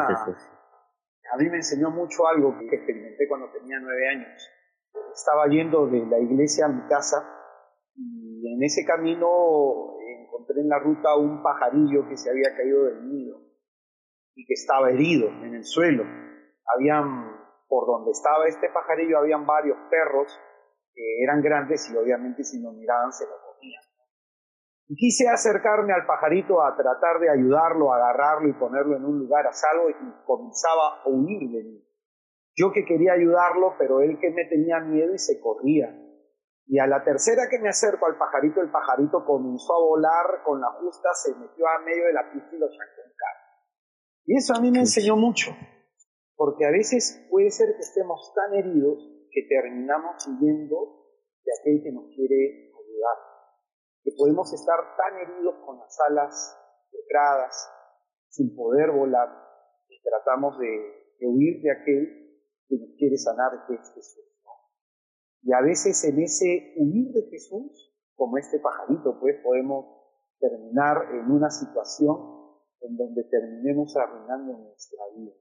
A 1.33 1.38
mí 1.38 1.49
me 1.49 1.57
enseñó 1.57 1.91
mucho 1.91 2.27
algo 2.27 2.57
que 2.57 2.75
experimenté 2.75 3.27
cuando 3.27 3.51
tenía 3.51 3.79
nueve 3.79 4.07
años. 4.09 4.49
Estaba 5.13 5.47
yendo 5.47 5.88
de 5.88 6.05
la 6.05 6.19
iglesia 6.19 6.65
a 6.65 6.69
mi 6.69 6.88
casa 6.88 7.17
y 7.95 8.53
en 8.53 8.63
ese 8.63 8.86
camino 8.86 9.98
encontré 10.24 10.62
en 10.62 10.69
la 10.69 10.79
ruta 10.79 11.15
un 11.15 11.43
pajarillo 11.43 12.07
que 12.07 12.17
se 12.17 12.29
había 12.29 12.55
caído 12.55 12.86
del 12.86 13.10
nido 13.10 13.41
y 14.36 14.45
que 14.45 14.53
estaba 14.53 14.91
herido 14.91 15.27
en 15.43 15.55
el 15.55 15.63
suelo. 15.63 16.03
Habían 16.75 17.37
por 17.67 17.86
donde 17.86 18.12
estaba 18.12 18.47
este 18.47 18.69
pajarillo 18.69 19.19
habían 19.19 19.45
varios 19.45 19.77
perros 19.89 20.27
que 20.93 21.24
eran 21.24 21.41
grandes 21.41 21.89
y 21.91 21.97
obviamente 21.97 22.43
si 22.43 22.62
lo 22.62 22.71
miraban 22.71 23.12
se 23.12 23.25
lo 23.25 23.36
comían. 23.45 23.83
Y 24.89 24.95
quise 24.95 25.27
acercarme 25.27 25.93
al 25.93 26.05
pajarito 26.05 26.62
a 26.63 26.75
tratar 26.75 27.19
de 27.19 27.29
ayudarlo, 27.29 27.93
agarrarlo 27.93 28.47
y 28.47 28.53
ponerlo 28.53 28.95
en 28.95 29.05
un 29.05 29.19
lugar 29.19 29.45
a 29.45 29.51
salvo 29.51 29.89
y 29.89 29.93
comenzaba 30.25 31.01
a 31.03 31.09
huir 31.09 31.51
de 31.51 31.63
mí. 31.63 31.83
Yo 32.55 32.71
que 32.71 32.86
quería 32.86 33.13
ayudarlo, 33.13 33.75
pero 33.77 34.01
él 34.01 34.17
que 34.19 34.31
me 34.31 34.45
tenía 34.45 34.79
miedo 34.79 35.13
y 35.13 35.19
se 35.19 35.39
corría. 35.41 35.93
Y 36.65 36.79
a 36.79 36.88
la 36.88 37.03
tercera 37.03 37.43
que 37.50 37.59
me 37.59 37.69
acerco 37.69 38.07
al 38.07 38.17
pajarito, 38.17 38.62
el 38.62 38.71
pajarito 38.71 39.24
comenzó 39.25 39.75
a 39.75 39.79
volar 39.79 40.43
con 40.43 40.59
la 40.59 40.71
justa, 40.79 41.09
se 41.13 41.36
metió 41.36 41.67
a 41.67 41.79
medio 41.83 42.05
de 42.07 42.13
la 42.13 42.31
pista 42.31 42.50
y 42.55 42.57
lo 42.57 42.67
sacó 42.67 43.01
en 43.05 43.12
Y 44.25 44.38
eso 44.38 44.53
a 44.55 44.59
mí 44.59 44.71
me 44.71 44.79
enseñó 44.79 45.15
mucho 45.15 45.51
porque 46.38 46.65
a 46.65 46.72
veces 46.72 47.27
puede 47.32 47.50
ser 47.50 47.74
que 47.75 47.82
estemos 47.82 48.32
tan 48.36 48.53
heridos 48.53 49.03
que 49.32 49.41
terminamos 49.50 50.25
huyendo 50.27 51.08
de 51.44 51.51
aquel 51.60 51.84
que 51.84 51.91
nos 51.91 52.06
quiere 52.15 52.72
ayudar. 52.72 53.17
Que 54.03 54.12
podemos 54.15 54.53
estar 54.53 54.77
tan 54.96 55.17
heridos 55.17 55.56
con 55.65 55.79
las 55.79 55.98
alas 56.08 56.56
quebradas, 56.91 57.70
sin 58.29 58.56
poder 58.56 58.91
volar, 58.91 59.29
y 59.89 60.01
tratamos 60.03 60.60
de, 60.60 61.25
huir 61.25 61.62
de 61.63 61.72
aquel 61.72 62.44
que 62.70 62.77
nos 62.77 62.89
quiere 62.98 63.17
sanar, 63.17 63.65
que 63.67 63.74
es 63.74 63.94
Jesús. 63.96 64.24
Y 65.41 65.53
a 65.53 65.62
veces 65.62 66.03
en 66.03 66.20
ese 66.20 66.74
huir 66.77 67.13
de 67.13 67.24
Jesús, 67.29 67.96
como 68.15 68.38
este 68.38 68.60
pajarito, 68.60 69.20
pues 69.20 69.38
podemos 69.44 69.86
terminar 70.39 70.98
en 71.13 71.32
una 71.32 71.50
situación 71.50 72.17
en 72.82 72.98
donde 72.98 73.24
terminemos 73.24 73.96
arruinando 73.96 74.58
nuestra 74.58 75.03
vida. 75.15 75.34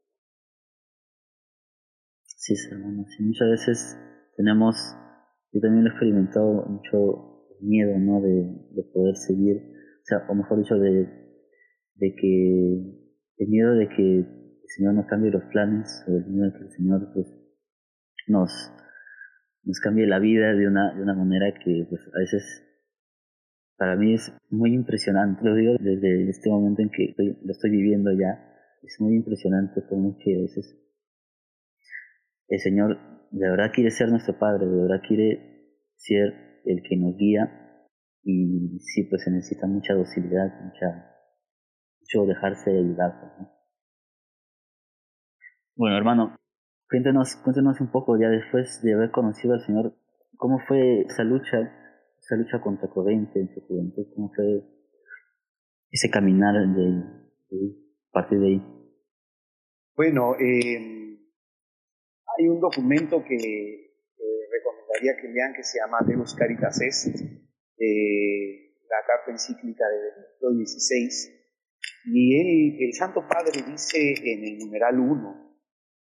Sí, 2.46 2.54
hermano, 2.70 3.04
sí, 3.08 3.24
muchas 3.24 3.50
veces 3.50 3.98
tenemos, 4.36 4.76
yo 5.52 5.60
también 5.60 5.82
lo 5.82 5.90
he 5.90 5.92
experimentado 5.92 6.64
mucho 6.66 7.48
miedo, 7.60 7.98
¿no? 7.98 8.20
De, 8.20 8.30
de 8.70 8.82
poder 8.94 9.16
seguir, 9.16 9.56
o 9.56 10.04
sea, 10.04 10.18
o 10.28 10.34
mejor 10.36 10.58
dicho, 10.58 10.76
de, 10.76 11.08
de 11.96 12.14
que, 12.14 13.02
el 13.38 13.48
miedo 13.48 13.74
de 13.74 13.88
que 13.88 14.18
el 14.18 14.68
Señor 14.76 14.94
nos 14.94 15.06
cambie 15.06 15.32
los 15.32 15.42
planes, 15.46 16.04
o 16.06 16.16
el 16.16 16.26
miedo 16.26 16.44
de 16.44 16.52
que 16.52 16.64
el 16.66 16.70
Señor, 16.70 17.10
pues, 17.14 17.26
nos, 18.28 18.52
nos 19.64 19.80
cambie 19.80 20.06
la 20.06 20.20
vida 20.20 20.54
de 20.54 20.68
una, 20.68 20.94
de 20.94 21.02
una 21.02 21.14
manera 21.14 21.52
que, 21.52 21.84
pues, 21.90 22.00
a 22.14 22.20
veces 22.20 22.62
para 23.76 23.96
mí 23.96 24.14
es 24.14 24.32
muy 24.50 24.72
impresionante, 24.72 25.42
lo 25.42 25.56
digo 25.56 25.72
desde 25.80 26.30
este 26.30 26.48
momento 26.48 26.80
en 26.80 26.90
que 26.90 27.12
lo 27.18 27.50
estoy 27.50 27.72
viviendo 27.72 28.12
ya, 28.12 28.38
es 28.84 29.00
muy 29.00 29.16
impresionante 29.16 29.82
como 29.88 30.16
que 30.16 30.36
a 30.36 30.42
veces 30.42 30.85
el 32.48 32.60
Señor 32.60 32.98
de 33.30 33.50
verdad 33.50 33.72
quiere 33.74 33.90
ser 33.90 34.08
nuestro 34.08 34.38
Padre, 34.38 34.66
de 34.66 34.82
verdad 34.82 35.02
quiere 35.06 35.82
ser 35.96 36.60
el 36.64 36.82
que 36.82 36.96
nos 36.96 37.16
guía 37.16 37.66
y 38.22 38.78
sí, 38.80 39.04
pues 39.04 39.22
se 39.22 39.30
necesita 39.30 39.66
mucha 39.66 39.94
docilidad, 39.94 40.48
mucha, 40.64 41.14
mucho 42.00 42.26
dejarse 42.26 42.70
ayudar. 42.70 43.20
Pues, 43.20 43.48
bueno, 45.76 45.96
hermano, 45.96 46.36
cuéntenos, 46.88 47.36
cuéntenos 47.36 47.80
un 47.80 47.90
poco 47.90 48.18
ya 48.18 48.28
después 48.28 48.82
de 48.82 48.94
haber 48.94 49.10
conocido 49.10 49.54
al 49.54 49.60
Señor, 49.60 49.94
¿cómo 50.36 50.58
fue 50.66 51.02
esa 51.02 51.22
lucha, 51.22 51.58
esa 52.18 52.36
lucha 52.36 52.60
contra 52.60 52.88
corriente 52.88 53.40
en 53.40 53.48
su 53.54 53.60
juventud? 53.60 54.06
¿Cómo 54.14 54.32
fue 54.34 54.64
ese 55.90 56.10
caminar 56.10 56.54
de 56.54 57.04
a 58.08 58.12
partir 58.12 58.40
de 58.40 58.46
ahí? 58.46 58.62
Bueno, 59.94 60.34
eh, 60.40 61.05
hay 62.38 62.48
un 62.48 62.60
documento 62.60 63.22
que 63.24 63.36
recomendaría 64.50 65.16
que 65.20 65.28
lean 65.28 65.54
que 65.54 65.62
se 65.62 65.78
llama 65.78 65.98
Deus 66.06 66.34
Caritas 66.34 66.80
Est, 66.80 67.16
la 68.88 69.02
carta 69.06 69.30
encíclica 69.30 69.84
de 69.88 69.98
Benedicto 69.98 70.50
XVI, 70.50 71.36
y 72.06 72.84
el 72.84 72.92
Santo 72.94 73.26
Padre 73.28 73.62
dice 73.66 74.14
en 74.22 74.44
el 74.44 74.58
numeral 74.58 74.98
1, 74.98 75.46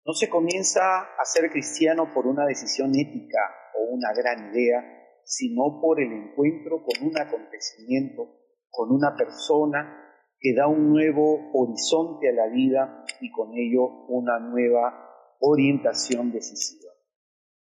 no 0.05 0.13
se 0.13 0.29
comienza 0.29 1.01
a 1.01 1.25
ser 1.25 1.49
cristiano 1.49 2.13
por 2.13 2.27
una 2.27 2.45
decisión 2.45 2.91
ética 2.95 3.39
o 3.75 3.93
una 3.93 4.13
gran 4.13 4.53
idea, 4.53 4.83
sino 5.23 5.81
por 5.81 5.99
el 5.99 6.11
encuentro 6.11 6.83
con 6.83 7.07
un 7.07 7.17
acontecimiento, 7.17 8.39
con 8.69 8.91
una 8.91 9.15
persona 9.15 10.01
que 10.39 10.53
da 10.53 10.67
un 10.67 10.91
nuevo 10.91 11.49
horizonte 11.53 12.29
a 12.29 12.33
la 12.33 12.47
vida 12.47 13.03
y 13.19 13.31
con 13.31 13.57
ello 13.57 14.05
una 14.09 14.39
nueva 14.39 15.14
orientación 15.39 16.31
decisiva. 16.31 16.91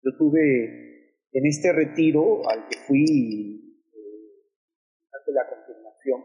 Yo 0.02 0.16
tuve 0.16 1.24
en 1.32 1.46
este 1.46 1.72
retiro 1.72 2.48
al 2.48 2.68
que 2.68 2.78
fui 2.86 3.80
eh, 3.92 5.10
la 5.28 5.48
confirmación, 5.48 6.24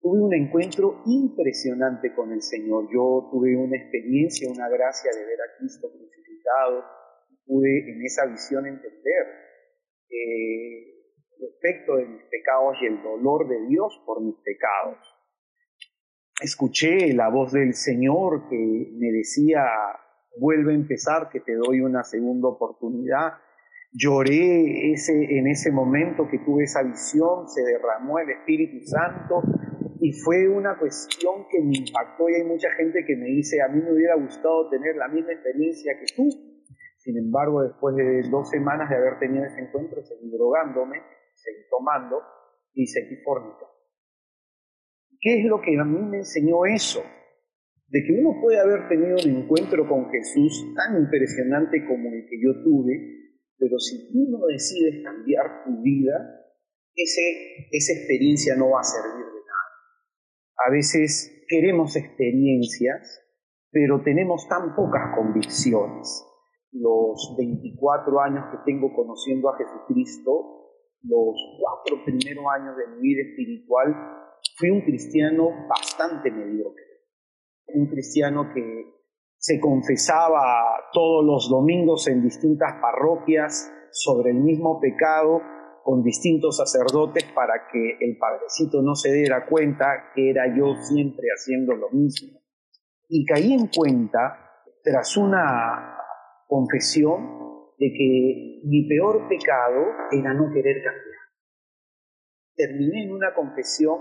tuve 0.00 0.20
un 0.20 0.34
encuentro 0.34 1.02
impresionante 1.06 2.14
con 2.14 2.32
el 2.32 2.42
Señor. 2.42 2.88
Yo 2.92 3.28
tuve 3.30 3.56
una 3.56 3.76
experiencia, 3.76 4.50
una 4.50 4.68
gracia 4.68 5.10
de 5.12 5.24
ver 5.24 5.40
a 5.40 5.58
Cristo 5.58 5.88
crucificado, 5.90 6.84
pude 7.46 7.92
en 7.92 8.04
esa 8.04 8.26
visión 8.26 8.66
entender 8.66 9.26
eh, 10.08 10.92
el 11.38 11.48
efecto 11.56 11.96
de 11.96 12.06
mis 12.06 12.22
pecados 12.24 12.76
y 12.82 12.86
el 12.86 13.02
dolor 13.02 13.48
de 13.48 13.66
Dios 13.66 14.00
por 14.06 14.22
mis 14.22 14.36
pecados 14.44 14.98
escuché 16.42 17.14
la 17.14 17.28
voz 17.28 17.52
del 17.52 17.74
Señor 17.74 18.48
que 18.48 18.90
me 18.94 19.12
decía, 19.12 19.64
vuelve 20.38 20.72
a 20.72 20.76
empezar, 20.76 21.28
que 21.30 21.40
te 21.40 21.54
doy 21.54 21.80
una 21.80 22.04
segunda 22.04 22.48
oportunidad. 22.48 23.34
Lloré 23.92 24.92
ese, 24.92 25.12
en 25.12 25.46
ese 25.48 25.70
momento 25.70 26.28
que 26.30 26.38
tuve 26.38 26.64
esa 26.64 26.82
visión, 26.82 27.48
se 27.48 27.62
derramó 27.62 28.18
el 28.18 28.30
Espíritu 28.30 28.84
Santo 28.86 29.42
y 30.00 30.12
fue 30.12 30.48
una 30.48 30.78
cuestión 30.78 31.46
que 31.50 31.60
me 31.60 31.76
impactó 31.76 32.28
y 32.28 32.34
hay 32.34 32.44
mucha 32.44 32.70
gente 32.72 33.04
que 33.06 33.16
me 33.16 33.26
dice, 33.26 33.60
a 33.60 33.68
mí 33.68 33.82
me 33.82 33.92
hubiera 33.92 34.16
gustado 34.16 34.68
tener 34.70 34.96
la 34.96 35.08
misma 35.08 35.32
experiencia 35.32 35.92
que 35.98 36.06
tú. 36.16 36.28
Sin 36.98 37.18
embargo, 37.18 37.62
después 37.62 37.94
de 37.96 38.22
dos 38.30 38.48
semanas 38.48 38.88
de 38.88 38.96
haber 38.96 39.18
tenido 39.18 39.44
ese 39.44 39.60
encuentro, 39.60 40.02
seguí 40.02 40.30
drogándome, 40.30 41.02
seguí 41.34 41.68
tomando 41.68 42.20
y 42.74 42.86
seguí 42.86 43.16
fornicando. 43.24 43.72
¿Qué 45.20 45.40
es 45.40 45.44
lo 45.44 45.60
que 45.60 45.78
a 45.78 45.84
mí 45.84 46.02
me 46.02 46.18
enseñó 46.18 46.64
eso? 46.64 47.02
De 47.92 48.02
que 48.02 48.12
uno 48.18 48.40
puede 48.40 48.58
haber 48.58 48.88
tenido 48.88 49.16
un 49.22 49.44
encuentro 49.44 49.86
con 49.86 50.08
Jesús 50.08 50.64
tan 50.74 50.96
impresionante 50.96 51.84
como 51.86 52.08
el 52.08 52.24
que 52.24 52.40
yo 52.40 52.64
tuve, 52.64 53.22
pero 53.58 53.78
si 53.78 54.10
tú 54.10 54.30
no 54.30 54.46
decides 54.46 55.04
cambiar 55.04 55.62
tu 55.64 55.82
vida, 55.82 56.16
ese, 56.96 57.68
esa 57.70 57.92
experiencia 57.92 58.56
no 58.56 58.70
va 58.70 58.80
a 58.80 58.84
servir 58.84 59.26
de 59.26 59.40
nada. 59.44 59.68
A 60.66 60.70
veces 60.70 61.44
queremos 61.48 61.94
experiencias, 61.96 63.20
pero 63.70 64.02
tenemos 64.02 64.48
tan 64.48 64.74
pocas 64.74 65.14
convicciones. 65.14 66.24
Los 66.72 67.36
24 67.36 68.20
años 68.20 68.46
que 68.52 68.72
tengo 68.72 68.94
conociendo 68.94 69.50
a 69.50 69.58
Jesucristo, 69.58 70.62
los 71.02 71.36
cuatro 71.60 72.02
primeros 72.06 72.44
años 72.56 72.74
de 72.78 72.86
mi 72.96 73.02
vida 73.02 73.22
espiritual, 73.28 73.94
fui 74.56 74.70
un 74.70 74.80
cristiano 74.80 75.50
bastante 75.68 76.30
mediocre, 76.30 76.91
un 77.66 77.86
cristiano 77.86 78.52
que 78.54 78.86
se 79.36 79.58
confesaba 79.58 80.40
todos 80.92 81.24
los 81.24 81.50
domingos 81.50 82.06
en 82.08 82.22
distintas 82.22 82.74
parroquias 82.80 83.70
sobre 83.90 84.30
el 84.30 84.38
mismo 84.38 84.80
pecado 84.80 85.40
con 85.82 86.02
distintos 86.02 86.58
sacerdotes 86.58 87.24
para 87.34 87.66
que 87.72 87.96
el 88.00 88.16
padrecito 88.16 88.82
no 88.82 88.94
se 88.94 89.12
diera 89.12 89.46
cuenta 89.46 90.12
que 90.14 90.30
era 90.30 90.46
yo 90.56 90.74
siempre 90.76 91.26
haciendo 91.34 91.74
lo 91.74 91.90
mismo. 91.90 92.40
Y 93.08 93.24
caí 93.26 93.52
en 93.52 93.66
cuenta, 93.66 94.38
tras 94.82 95.16
una 95.16 95.98
confesión, 96.46 97.42
de 97.78 97.92
que 97.92 98.60
mi 98.64 98.86
peor 98.88 99.28
pecado 99.28 99.86
era 100.12 100.32
no 100.34 100.52
querer 100.52 100.84
cambiar. 100.84 101.18
Terminé 102.54 103.04
en 103.04 103.12
una 103.12 103.34
confesión 103.34 103.98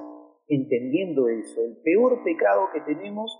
entendiendo 0.48 1.28
eso. 1.30 1.62
El 1.64 1.78
peor 1.82 2.24
pecado 2.24 2.70
que 2.74 2.82
tenemos 2.82 3.40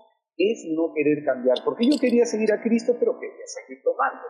es 0.50 0.64
no 0.74 0.92
querer 0.94 1.24
cambiar, 1.24 1.58
porque 1.64 1.86
yo 1.86 1.98
quería 2.00 2.24
seguir 2.24 2.52
a 2.52 2.60
Cristo, 2.60 2.96
pero 2.98 3.18
quería 3.18 3.46
seguir 3.46 3.82
tomando. 3.82 4.22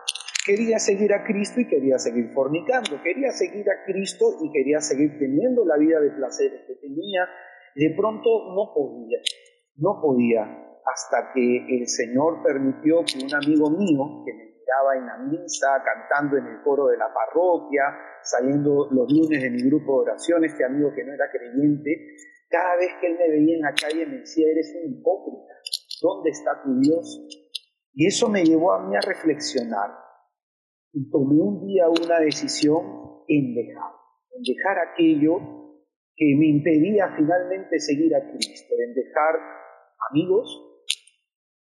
Quería 0.45 0.77
seguir 0.77 1.13
a 1.13 1.23
Cristo 1.23 1.61
y 1.61 1.67
quería 1.67 1.97
seguir 1.97 2.31
fornicando. 2.33 3.01
Quería 3.01 3.31
seguir 3.31 3.65
a 3.69 3.85
Cristo 3.85 4.25
y 4.41 4.51
quería 4.51 4.81
seguir 4.81 5.17
teniendo 5.17 5.63
la 5.65 5.77
vida 5.77 5.99
de 6.01 6.11
placeres 6.11 6.61
que 6.67 6.75
tenía. 6.75 7.27
De 7.75 7.95
pronto 7.95 8.53
no 8.53 8.73
podía, 8.73 9.19
no 9.77 10.01
podía, 10.01 10.41
hasta 10.85 11.31
que 11.33 11.79
el 11.79 11.87
Señor 11.87 12.43
permitió 12.43 13.03
que 13.05 13.23
un 13.23 13.33
amigo 13.33 13.69
mío, 13.71 14.23
que 14.25 14.33
me 14.33 14.43
miraba 14.51 14.97
en 14.97 15.05
la 15.05 15.17
misa, 15.17 15.81
cantando 15.83 16.37
en 16.37 16.45
el 16.45 16.61
coro 16.61 16.87
de 16.87 16.97
la 16.97 17.07
parroquia, 17.13 17.83
saliendo 18.21 18.89
los 18.91 19.11
lunes 19.11 19.41
de 19.41 19.49
mi 19.49 19.63
grupo 19.63 20.03
de 20.03 20.11
oración, 20.11 20.43
este 20.43 20.65
amigo 20.65 20.93
que 20.93 21.03
no 21.03 21.13
era 21.13 21.31
creyente, 21.31 22.17
cada 22.49 22.75
vez 22.75 22.89
que 23.01 23.07
él 23.07 23.17
me 23.17 23.29
veía 23.29 23.55
en 23.55 23.61
la 23.61 23.73
calle 23.73 24.05
me 24.05 24.17
decía, 24.19 24.45
eres 24.51 24.75
un 24.83 24.91
hipócrita, 24.91 25.53
¿dónde 26.03 26.31
está 26.31 26.61
tu 26.61 26.77
Dios? 26.81 27.25
Y 27.93 28.07
eso 28.07 28.27
me 28.27 28.43
llevó 28.43 28.73
a 28.73 28.85
mí 28.85 28.95
a 28.95 28.99
reflexionar. 28.99 29.91
Y 30.91 31.09
tomé 31.09 31.41
un 31.41 31.65
día 31.65 31.85
una 31.89 32.19
decisión 32.19 33.23
en 33.27 33.55
dejar, 33.55 33.93
en 34.31 34.43
dejar 34.43 34.77
aquello 34.91 35.39
que 36.15 36.35
me 36.37 36.47
impedía 36.47 37.15
finalmente 37.15 37.79
seguir 37.79 38.13
a 38.15 38.19
Cristo, 38.31 38.75
en 38.77 38.93
dejar 38.93 39.39
amigos, 40.11 40.61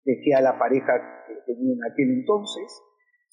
dejé 0.03 0.35
a 0.35 0.41
la 0.41 0.59
pareja 0.59 1.25
que 1.27 1.33
tenía 1.53 1.73
en 1.73 1.91
aquel 1.91 2.11
entonces, 2.19 2.83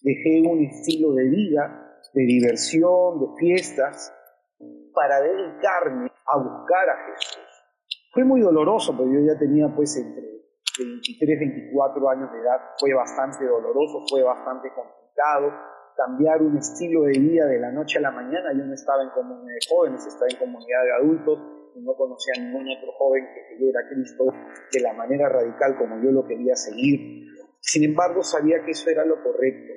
dejé 0.00 0.40
un 0.48 0.64
estilo 0.64 1.12
de 1.12 1.28
vida, 1.28 2.00
de 2.14 2.22
diversión, 2.22 3.20
de 3.20 3.26
fiestas, 3.38 4.14
para 4.94 5.20
dedicarme 5.20 6.10
a 6.26 6.38
buscar 6.38 6.88
a 6.88 7.12
Jesús. 7.12 7.42
Fue 8.12 8.24
muy 8.24 8.40
doloroso, 8.40 8.96
porque 8.96 9.14
yo 9.14 9.20
ya 9.26 9.38
tenía 9.38 9.68
pues 9.74 9.96
entre 9.96 10.31
23, 10.78 11.38
24 11.38 12.08
años 12.10 12.32
de 12.32 12.38
edad, 12.38 12.60
fue 12.78 12.94
bastante 12.94 13.44
doloroso, 13.44 14.04
fue 14.08 14.22
bastante 14.22 14.68
complicado 14.74 15.52
cambiar 15.96 16.42
un 16.42 16.56
estilo 16.56 17.02
de 17.02 17.18
vida 17.18 17.46
de 17.46 17.60
la 17.60 17.70
noche 17.70 17.98
a 17.98 18.02
la 18.02 18.10
mañana. 18.10 18.52
Yo 18.52 18.64
no 18.64 18.72
estaba 18.72 19.02
en 19.02 19.10
comunidad 19.10 19.54
de 19.54 19.66
jóvenes, 19.68 20.06
estaba 20.06 20.28
en 20.30 20.38
comunidad 20.38 20.84
de 20.84 20.92
adultos 20.92 21.38
y 21.76 21.80
no 21.82 21.94
conocía 21.94 22.34
a 22.36 22.40
ningún 22.40 22.66
otro 22.68 22.92
joven 22.92 23.24
que 23.34 23.54
siguiera 23.54 23.80
Cristo 23.88 24.24
de 24.72 24.80
la 24.80 24.92
manera 24.94 25.28
radical 25.28 25.76
como 25.76 26.02
yo 26.02 26.10
lo 26.10 26.26
quería 26.26 26.56
seguir. 26.56 27.28
Sin 27.60 27.84
embargo, 27.84 28.22
sabía 28.22 28.64
que 28.64 28.72
eso 28.72 28.90
era 28.90 29.04
lo 29.04 29.22
correcto. 29.22 29.72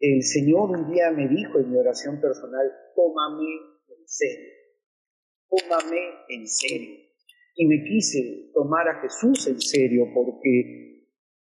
El 0.00 0.22
Señor 0.22 0.70
un 0.70 0.90
día 0.90 1.10
me 1.12 1.28
dijo 1.28 1.58
en 1.58 1.70
mi 1.70 1.78
oración 1.78 2.20
personal, 2.20 2.70
tómame 2.94 3.46
en 3.88 4.06
serio 4.06 4.54
tómame 5.54 6.00
en 6.28 6.46
serio. 6.46 7.03
Y 7.54 7.66
me 7.66 7.84
quise 7.84 8.50
tomar 8.52 8.88
a 8.88 9.00
Jesús 9.00 9.46
en 9.46 9.60
serio 9.60 10.06
porque, 10.12 11.08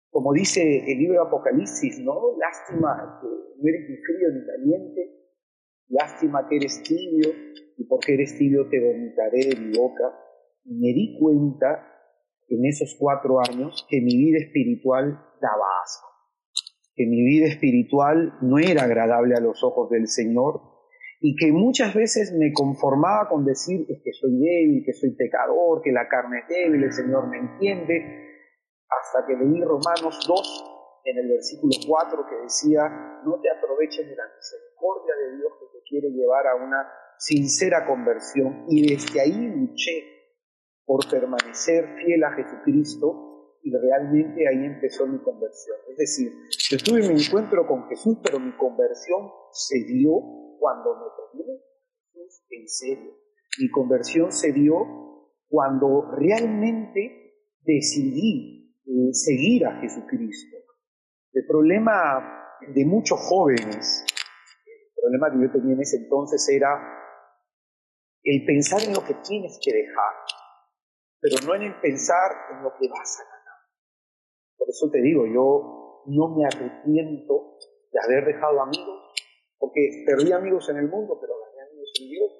como 0.09 0.33
dice 0.33 0.61
el 0.61 0.99
libro 0.99 1.21
de 1.21 1.27
Apocalipsis, 1.27 1.99
¿no? 1.99 2.37
Lástima 2.37 3.19
que 3.21 3.27
no 3.27 3.69
eres 3.69 3.89
ni 3.89 3.97
frío 3.97 4.29
ni 4.33 4.45
caliente, 4.45 5.23
lástima 5.87 6.47
que 6.49 6.57
eres 6.57 6.83
tibio, 6.83 7.29
y 7.77 7.85
porque 7.85 8.15
eres 8.15 8.37
tibio 8.37 8.67
te 8.69 8.79
vomitaré 8.79 9.45
de 9.49 9.55
mi 9.55 9.77
boca. 9.77 10.13
Y 10.65 10.75
me 10.75 10.93
di 10.93 11.17
cuenta 11.19 11.87
en 12.47 12.65
esos 12.65 12.95
cuatro 12.99 13.39
años 13.39 13.85
que 13.89 14.01
mi 14.01 14.15
vida 14.17 14.39
espiritual 14.39 15.05
daba 15.41 15.65
asco, 15.83 16.07
que 16.95 17.05
mi 17.05 17.23
vida 17.23 17.47
espiritual 17.47 18.37
no 18.41 18.59
era 18.59 18.83
agradable 18.83 19.35
a 19.35 19.41
los 19.41 19.63
ojos 19.63 19.89
del 19.89 20.07
Señor 20.07 20.72
y 21.25 21.37
que 21.37 21.53
muchas 21.53 21.95
veces 21.95 22.33
me 22.33 22.51
conformaba 22.51 23.29
con 23.29 23.45
decir 23.45 23.85
es 23.87 24.01
que 24.03 24.11
soy 24.11 24.37
débil, 24.37 24.83
que 24.85 24.91
soy 24.91 25.15
pecador, 25.15 25.81
que 25.81 25.93
la 25.93 26.09
carne 26.09 26.39
es 26.39 26.47
débil, 26.49 26.83
el 26.83 26.91
Señor 26.91 27.29
me 27.29 27.37
entiende, 27.37 27.95
hasta 28.89 29.25
que 29.25 29.33
leí 29.33 29.63
Romanos 29.63 30.19
2 30.27 31.01
en 31.05 31.17
el 31.19 31.29
versículo 31.29 31.71
4 31.87 32.25
que 32.29 32.35
decía, 32.43 32.81
no 33.23 33.39
te 33.39 33.49
aproveches 33.49 34.05
de 34.05 34.15
la 34.17 34.23
misericordia 34.35 35.15
de 35.15 35.37
Dios 35.37 35.53
que 35.61 35.79
te 35.79 35.83
quiere 35.87 36.09
llevar 36.09 36.45
a 36.45 36.55
una 36.55 36.91
sincera 37.17 37.85
conversión 37.87 38.65
y 38.67 38.91
desde 38.91 39.21
ahí 39.21 39.47
luché 39.47 40.03
por 40.83 41.09
permanecer 41.09 41.87
fiel 42.03 42.21
a 42.25 42.33
Jesucristo 42.33 43.59
y 43.63 43.71
realmente 43.71 44.45
ahí 44.45 44.65
empezó 44.65 45.07
mi 45.07 45.19
conversión. 45.19 45.77
Es 45.89 45.97
decir, 45.97 46.33
yo 46.69 46.77
tuve 46.83 47.07
mi 47.07 47.23
encuentro 47.23 47.65
con 47.65 47.87
Jesús, 47.87 48.17
pero 48.21 48.41
mi 48.41 48.51
conversión 48.57 49.31
se 49.53 49.85
dio 49.85 50.43
cuando 50.63 50.95
me 50.95 51.07
tomé 51.17 51.59
Jesús 52.13 52.45
en 52.51 52.69
serio. 52.69 53.11
Mi 53.59 53.69
conversión 53.69 54.31
se 54.31 54.53
dio 54.53 54.77
cuando 55.49 56.09
realmente 56.15 57.51
decidí 57.59 58.79
eh, 58.85 59.13
seguir 59.13 59.67
a 59.67 59.81
Jesucristo. 59.81 60.55
El 61.33 61.45
problema 61.45 62.55
de 62.65 62.85
muchos 62.85 63.19
jóvenes, 63.19 64.05
el 64.65 65.01
problema 65.01 65.31
que 65.31 65.45
yo 65.45 65.51
tenía 65.51 65.73
en 65.73 65.81
ese 65.81 65.97
entonces 65.97 66.47
era 66.47 66.69
el 68.23 68.45
pensar 68.45 68.83
en 68.87 68.93
lo 68.93 69.03
que 69.03 69.15
tienes 69.15 69.59
que 69.61 69.73
dejar, 69.73 70.15
pero 71.19 71.45
no 71.45 71.55
en 71.55 71.63
el 71.63 71.81
pensar 71.81 72.31
en 72.53 72.63
lo 72.63 72.71
que 72.79 72.87
vas 72.87 73.19
a 73.19 73.23
ganar. 73.25 73.59
Por 74.57 74.69
eso 74.69 74.89
te 74.89 75.01
digo, 75.01 75.25
yo 75.27 76.05
no 76.05 76.37
me 76.37 76.45
arrepiento 76.45 77.57
de 77.91 77.99
haber 77.99 78.33
dejado 78.33 78.61
amigos 78.61 79.02
porque 79.63 80.03
perdí 80.05 80.29
amigos 80.33 80.67
en 80.67 80.75
el 80.75 80.89
mundo, 80.89 81.17
pero 81.21 81.35
gané 81.39 81.69
amigos 81.69 81.93
en 82.01 82.09
Dios, 82.09 82.31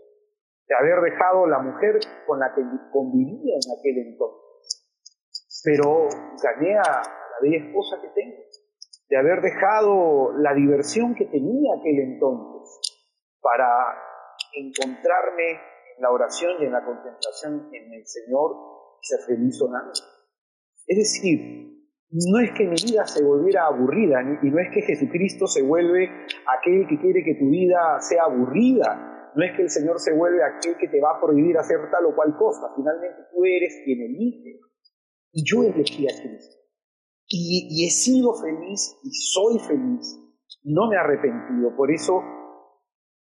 de 0.68 0.76
haber 0.76 1.00
dejado 1.10 1.48
la 1.48 1.60
mujer 1.60 1.98
con 2.28 2.38
la 2.38 2.54
que 2.54 2.62
convivía 2.92 3.56
en 3.56 3.80
aquel 3.80 3.98
entonces, 4.12 5.62
pero 5.64 6.10
gané 6.44 6.78
a 6.78 6.84
la 6.84 7.38
bella 7.42 7.66
esposa 7.66 8.02
que 8.02 8.10
tengo, 8.10 8.44
de 9.08 9.18
haber 9.18 9.40
dejado 9.40 10.34
la 10.38 10.54
diversión 10.54 11.16
que 11.16 11.24
tenía 11.28 11.72
aquel 11.80 12.12
entonces 12.12 12.82
para 13.40 13.70
encontrarme 14.58 15.52
en 15.96 16.02
la 16.02 16.12
oración 16.12 16.62
y 16.62 16.66
en 16.66 16.74
la 16.74 16.84
contemplación 16.84 17.70
en 17.72 17.94
el 17.94 18.06
Señor 18.06 18.52
ser 19.00 19.22
feliz 19.22 19.58
sonando. 19.58 19.94
Es 20.88 20.98
decir, 20.98 21.73
no 22.14 22.40
es 22.40 22.52
que 22.52 22.66
mi 22.66 22.76
vida 22.76 23.08
se 23.08 23.24
volviera 23.24 23.66
aburrida 23.66 24.22
y 24.22 24.50
no 24.50 24.60
es 24.60 24.70
que 24.72 24.84
Jesucristo 24.84 25.48
se 25.48 25.64
vuelve 25.64 26.10
aquel 26.46 26.88
que 26.88 27.00
quiere 27.00 27.24
que 27.24 27.36
tu 27.36 27.50
vida 27.50 28.00
sea 28.02 28.26
aburrida, 28.26 29.32
no 29.36 29.44
es 29.44 29.56
que 29.56 29.64
el 29.64 29.70
Señor 29.70 30.00
se 30.00 30.14
vuelve 30.14 30.44
aquel 30.44 30.78
que 30.78 30.88
te 30.90 31.02
va 31.02 31.18
a 31.18 31.20
prohibir 31.20 31.58
hacer 31.58 31.78
tal 31.90 32.06
o 32.06 32.16
cual 32.16 32.38
cosa, 32.38 32.72
finalmente 32.76 33.18
tú 33.34 33.44
eres 33.46 33.82
quien 33.84 34.02
elige. 34.02 34.60
Y 35.32 35.44
yo 35.44 35.64
elegí 35.64 36.06
a 36.06 36.22
Cristo. 36.22 36.58
Y, 37.28 37.88
he 37.88 37.90
sido 37.90 38.36
feliz 38.36 39.00
y 39.02 39.10
soy 39.12 39.58
feliz. 39.58 40.20
No 40.64 40.88
me 40.88 40.96
he 40.96 41.00
arrepentido. 41.00 41.76
Por 41.76 41.90
eso, 41.90 42.22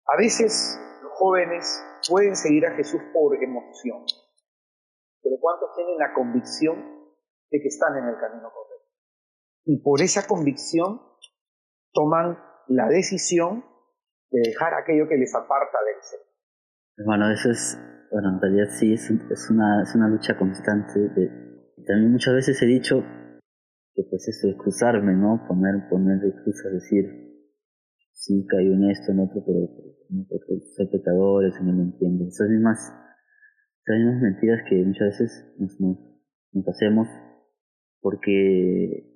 a 0.06 0.18
veces 0.18 0.78
los 1.02 1.14
jóvenes 1.14 1.82
pueden 2.10 2.36
seguir 2.36 2.66
a 2.66 2.76
Jesús 2.76 3.00
por 3.14 3.42
emoción. 3.42 4.04
Pero 5.24 5.38
¿cuántos 5.40 5.74
tienen 5.76 5.98
la 5.98 6.14
convicción 6.14 6.76
de 7.50 7.62
que 7.62 7.68
están 7.70 7.98
en 7.98 8.10
el 8.10 8.20
camino 8.20 8.52
correcto? 8.52 8.71
Y 9.66 9.82
por 9.82 10.02
esa 10.02 10.28
convicción 10.28 11.02
toman 11.94 12.38
la 12.68 12.88
decisión 12.88 13.64
de 14.32 14.42
dejar 14.50 14.74
aquello 14.74 15.08
que 15.08 15.18
les 15.18 15.34
aparta 15.36 15.78
del 15.86 16.02
Señor. 16.02 17.06
Bueno, 17.06 17.32
eso 17.32 17.52
es, 17.52 17.78
bueno, 18.12 18.30
en 18.36 18.42
realidad 18.42 18.74
sí, 18.80 18.94
es, 18.94 19.10
es, 19.10 19.50
una, 19.50 19.84
es 19.84 19.94
una 19.96 20.08
lucha 20.08 20.38
constante. 20.38 21.00
De, 21.00 21.30
también 21.86 22.12
muchas 22.12 22.36
veces 22.36 22.62
he 22.62 22.66
dicho 22.66 23.04
que 23.94 24.04
pues 24.10 24.28
eso, 24.28 24.48
excusarme, 24.48 25.14
¿no? 25.14 25.46
Poner, 25.48 25.90
poner 25.90 26.24
excusas, 26.26 26.72
decir, 26.72 27.06
sí, 28.14 28.46
caigo 28.48 28.74
en 28.74 28.90
esto, 28.90 29.12
en 29.12 29.20
otro, 29.20 29.44
pero, 29.46 29.68
pero 30.30 30.62
soy 30.76 30.88
pecador, 30.88 31.46
eso 31.46 31.64
no 31.64 31.74
lo 31.74 31.84
entiendo. 31.84 32.26
Esas 32.28 32.50
mismas, 32.50 32.80
esas 33.86 33.98
mismas 33.98 34.22
mentiras 34.22 34.62
que 34.70 34.76
muchas 34.86 35.08
veces 35.20 35.56
nos, 35.60 35.80
nos, 35.82 35.98
nos 36.54 36.68
hacemos 36.70 37.08
porque 38.00 39.11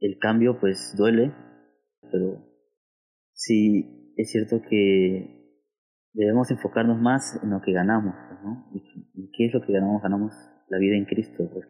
el 0.00 0.18
cambio 0.18 0.58
pues 0.58 0.94
duele, 0.96 1.32
pero 2.10 2.42
sí 3.32 4.14
es 4.16 4.30
cierto 4.30 4.62
que 4.68 5.40
debemos 6.12 6.50
enfocarnos 6.50 7.00
más 7.00 7.38
en 7.42 7.50
lo 7.50 7.60
que 7.60 7.72
ganamos, 7.72 8.14
¿no? 8.42 8.70
¿Y, 8.74 9.30
qué 9.32 9.46
es 9.46 9.54
lo 9.54 9.62
que 9.62 9.72
ganamos? 9.72 10.02
Ganamos 10.02 10.32
la 10.68 10.78
vida 10.78 10.96
en 10.96 11.04
Cristo. 11.04 11.48
Pues. 11.52 11.68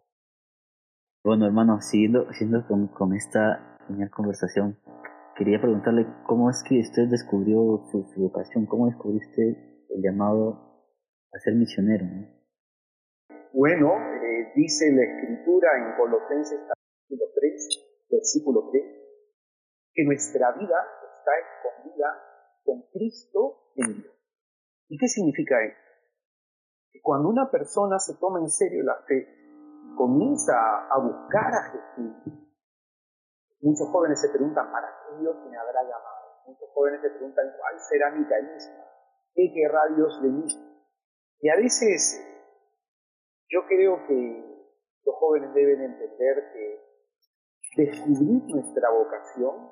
Bueno, 1.23 1.45
hermano, 1.45 1.79
siguiendo, 1.81 2.31
siguiendo 2.33 2.67
con, 2.67 2.87
con 2.87 3.13
esta 3.13 3.77
genial 3.87 4.09
conversación, 4.09 4.77
quería 5.37 5.61
preguntarle 5.61 6.07
cómo 6.25 6.49
es 6.49 6.63
que 6.67 6.79
usted 6.79 7.07
descubrió 7.07 7.83
su, 7.91 8.05
vocación, 8.17 8.65
cómo 8.65 8.87
descubriste 8.87 9.85
el 9.89 10.01
llamado 10.01 10.87
a 11.33 11.39
ser 11.39 11.55
misionero. 11.55 12.05
Bueno, 13.53 13.91
eh, 13.91 14.51
dice 14.55 14.91
la 14.93 15.03
escritura 15.03 15.67
en 15.77 15.97
Colosenses 15.97 16.59
capítulo 16.67 17.29
3, 17.35 17.80
versículo 18.11 18.69
3, 18.71 18.83
que 19.93 20.03
nuestra 20.03 20.51
vida 20.51 20.77
está 21.01 21.31
escondida 21.39 22.07
con 22.63 22.81
Cristo 22.91 23.71
en 23.75 24.01
Dios. 24.01 24.15
¿Y 24.89 24.97
qué 24.97 25.07
significa 25.07 25.63
esto? 25.63 25.91
Que 26.91 27.01
cuando 27.01 27.29
una 27.29 27.49
persona 27.49 27.97
se 27.99 28.17
toma 28.19 28.39
en 28.39 28.49
serio 28.49 28.83
la 28.83 29.01
fe, 29.07 29.41
comienza 29.95 30.53
a 30.89 30.99
buscar 30.99 31.53
a 31.53 31.63
Jesús, 31.71 32.33
muchos 33.61 33.87
jóvenes 33.89 34.19
se 34.19 34.29
preguntan, 34.29 34.71
¿para 34.71 34.87
qué 34.87 35.21
Dios 35.21 35.35
me 35.49 35.57
habrá 35.57 35.83
llamado? 35.83 36.43
Muchos 36.45 36.69
jóvenes 36.73 37.01
se 37.01 37.09
preguntan, 37.09 37.45
¿cuál 37.57 37.79
será 37.79 38.11
mi 38.11 38.25
carisma? 38.27 38.85
¿Qué 39.33 39.51
querrá 39.53 39.87
Dios 39.95 40.21
de 40.21 40.29
mí? 40.29 40.45
Y 41.39 41.49
a 41.49 41.55
veces 41.55 42.27
yo 43.49 43.65
creo 43.67 44.05
que 44.07 44.67
los 45.05 45.15
jóvenes 45.15 45.53
deben 45.53 45.81
entender 45.81 46.51
que 46.53 46.90
Descubrir 47.75 48.43
nuestra 48.47 48.89
vocación 48.91 49.71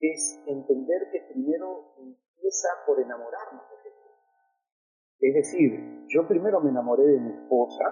es 0.00 0.42
entender 0.46 1.10
que 1.12 1.20
primero 1.32 1.94
empieza 1.98 2.68
por 2.86 2.98
enamorarnos 3.00 3.62
de 3.70 3.76
Jesús. 3.82 4.10
Es 5.20 5.34
decir, 5.34 6.06
yo 6.08 6.26
primero 6.26 6.60
me 6.60 6.70
enamoré 6.70 7.04
de 7.04 7.20
mi 7.20 7.30
esposa, 7.30 7.84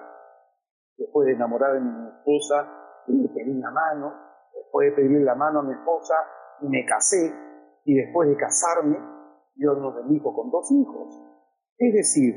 después 0.97 1.27
de 1.27 1.35
enamorar 1.35 1.75
de 1.75 1.81
mi 1.81 2.09
esposa, 2.09 3.03
le 3.09 3.29
pedí 3.29 3.61
la 3.61 3.71
mano, 3.71 4.15
después 4.55 4.91
de 4.91 4.97
pedir 4.97 5.21
la 5.23 5.35
mano 5.35 5.61
a 5.61 5.63
mi 5.63 5.73
esposa, 5.73 6.15
me 6.63 6.87
casé, 6.87 7.35
y 7.85 7.95
después 7.95 8.29
de 8.31 8.37
casarme, 8.37 8.99
Dios 9.55 9.79
nos 9.79 9.95
bendijo 9.95 10.35
con 10.35 10.51
dos 10.51 10.71
hijos. 10.73 11.23
Es 11.79 11.93
decir, 11.93 12.35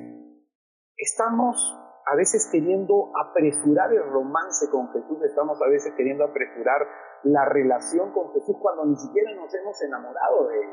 estamos 0.97 1.57
a 2.09 2.15
veces 2.15 2.49
queriendo 2.51 3.11
apresurar 3.13 3.93
el 3.93 4.03
romance 4.09 4.67
con 4.71 4.89
Jesús, 4.91 5.21
estamos 5.23 5.61
a 5.61 5.69
veces 5.69 5.93
queriendo 5.95 6.23
apresurar 6.23 6.81
la 7.23 7.45
relación 7.45 8.11
con 8.13 8.33
Jesús 8.33 8.55
cuando 8.59 8.85
ni 8.85 8.95
siquiera 8.95 9.29
nos 9.35 9.53
hemos 9.53 9.79
enamorado 9.83 10.47
de 10.47 10.57
Él, 10.57 10.69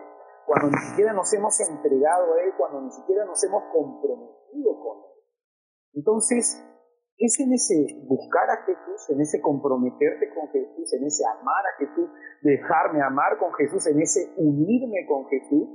cuando 0.46 0.70
ni 0.70 0.78
siquiera 0.78 1.12
nos 1.12 1.30
hemos 1.34 1.60
entregado 1.60 2.32
a 2.32 2.40
Él, 2.40 2.52
cuando 2.56 2.80
ni 2.80 2.90
siquiera 2.90 3.26
nos 3.26 3.42
hemos 3.44 3.64
comprometido 3.70 4.80
con 4.80 4.96
Él. 4.96 5.20
Entonces, 5.92 6.56
es 7.18 7.40
en 7.40 7.52
ese 7.52 7.84
buscar 8.08 8.48
a 8.48 8.64
Jesús, 8.64 9.10
en 9.10 9.20
ese 9.20 9.40
comprometerte 9.42 10.32
con 10.34 10.48
Jesús, 10.48 10.92
en 10.94 11.04
ese 11.04 11.22
amar 11.26 11.64
a 11.66 11.76
Jesús, 11.78 12.08
dejarme 12.40 13.02
amar 13.02 13.36
con 13.38 13.52
Jesús, 13.54 13.86
en 13.88 14.00
ese 14.00 14.32
unirme 14.36 15.04
con 15.06 15.26
Jesús, 15.28 15.68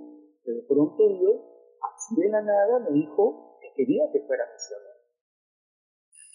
que 0.44 0.52
de 0.54 0.66
pronto 0.68 1.08
Dios, 1.20 1.38
así 1.86 2.16
de 2.20 2.30
la 2.30 2.42
nada, 2.42 2.80
me 2.80 2.94
dijo 2.94 3.58
que 3.62 3.74
quería 3.76 4.10
que 4.12 4.26
fuera 4.26 4.44
misionero. 4.54 4.91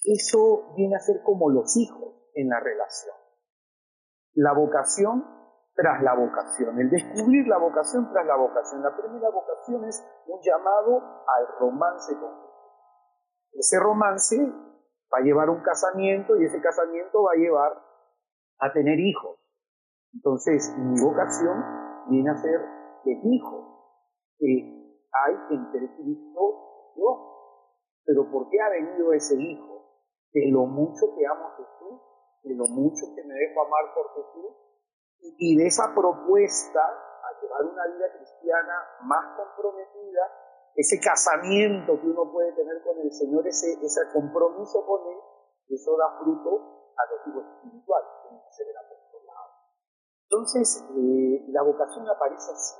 Eso 0.06 0.72
viene 0.76 0.94
a 0.94 1.00
ser 1.00 1.22
como 1.24 1.50
los 1.50 1.76
hijos 1.76 2.14
en 2.34 2.48
la 2.48 2.60
relación. 2.60 3.14
La 4.34 4.52
vocación 4.52 5.24
tras 5.74 6.00
la 6.02 6.14
vocación, 6.14 6.80
el 6.80 6.88
descubrir 6.88 7.46
la 7.48 7.58
vocación 7.58 8.08
tras 8.12 8.24
la 8.24 8.36
vocación. 8.36 8.82
La 8.82 8.96
primera 8.96 9.28
vocación 9.30 9.84
es 9.84 10.02
un 10.26 10.40
llamado 10.40 11.02
al 11.26 11.58
romance 11.58 12.16
con. 12.18 12.30
Ese 13.52 13.80
romance 13.80 14.36
va 14.38 15.18
a 15.18 15.22
llevar 15.22 15.50
un 15.50 15.60
casamiento 15.62 16.36
y 16.36 16.44
ese 16.44 16.60
casamiento 16.62 17.24
va 17.24 17.32
a 17.32 17.40
llevar 17.40 17.72
a 18.60 18.72
tener 18.72 19.00
hijos. 19.00 19.38
Entonces, 20.14 20.72
mi 20.78 21.00
vocación 21.00 21.62
viene 22.08 22.30
a 22.30 22.36
ser 22.36 22.60
el 23.04 23.20
hijo 23.24 23.66
que 24.38 25.02
hay 25.12 25.34
entre 25.50 25.94
Cristo 25.96 26.92
y. 26.94 27.02
Pero 28.04 28.30
¿por 28.30 28.48
qué 28.50 28.60
ha 28.60 28.70
venido 28.70 29.12
ese 29.12 29.34
hijo? 29.34 29.75
De 30.36 30.52
lo 30.52 30.66
mucho 30.68 31.16
que 31.16 31.24
amo 31.24 31.48
a 31.48 31.56
Jesús, 31.56 31.96
de 32.44 32.54
lo 32.54 32.66
mucho 32.68 33.08
que 33.16 33.24
me 33.24 33.32
dejo 33.32 33.64
amar 33.64 33.88
por 33.96 34.12
Jesús, 34.20 34.52
y, 35.40 35.56
de 35.56 35.66
esa 35.66 35.94
propuesta 35.96 36.78
a 36.78 37.40
llevar 37.40 37.64
una 37.64 37.86
vida 37.96 38.12
cristiana 38.12 39.00
más 39.00 39.24
comprometida, 39.32 40.20
ese 40.74 41.00
casamiento 41.00 41.98
que 41.98 42.06
uno 42.06 42.30
puede 42.30 42.52
tener 42.52 42.82
con 42.84 43.00
el 43.00 43.10
Señor, 43.10 43.48
ese, 43.48 43.80
ese 43.80 44.12
compromiso 44.12 44.84
con 44.84 45.08
Él, 45.08 45.18
eso 45.70 45.96
da 45.96 46.20
fruto 46.20 46.92
a 46.92 47.02
los 47.16 47.26
hijos 47.32 47.44
espirituales, 47.56 48.08
que 48.28 48.52
ser 48.52 48.68
el 48.68 48.76
apostolado. 48.76 49.50
Entonces, 50.28 50.84
eh, 51.00 51.46
la 51.48 51.62
vocación 51.62 52.06
aparece 52.10 52.52
así, 52.52 52.76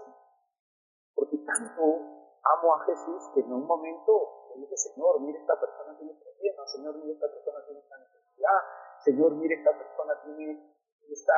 porque 1.15 1.39
tanto 1.39 1.83
amo 1.83 2.75
a 2.75 2.85
Jesús 2.85 3.31
que 3.33 3.41
en 3.41 3.51
un 3.51 3.67
momento 3.67 4.36
Señor, 4.77 5.21
mire 5.21 5.39
esta 5.41 5.59
persona 5.59 5.97
tiene 5.99 6.15
problemas, 6.15 6.73
Señor, 6.73 6.97
mire 6.97 7.13
esta 7.13 7.29
persona 7.29 7.65
tiene 7.65 7.81
esta 7.81 7.99
necesidad, 7.99 8.61
Señor, 9.05 9.33
mire 9.37 9.55
esta 9.57 9.73
persona 9.77 10.23
tiene 10.25 10.77
esta, 11.09 11.35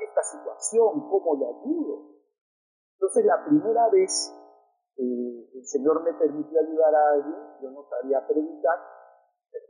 esta 0.00 0.22
situación, 0.22 1.08
cómo 1.10 1.36
le 1.36 1.46
ayudo. 1.46 2.14
Entonces 2.94 3.24
la 3.24 3.44
primera 3.44 3.88
vez 3.90 4.32
eh, 4.96 5.50
el 5.54 5.66
Señor 5.66 6.02
me 6.02 6.14
permitió 6.14 6.60
ayudar 6.60 6.94
a 6.94 7.10
alguien, 7.14 7.58
yo 7.60 7.70
no 7.70 7.82
sabía 7.88 8.26
predicar, 8.26 8.78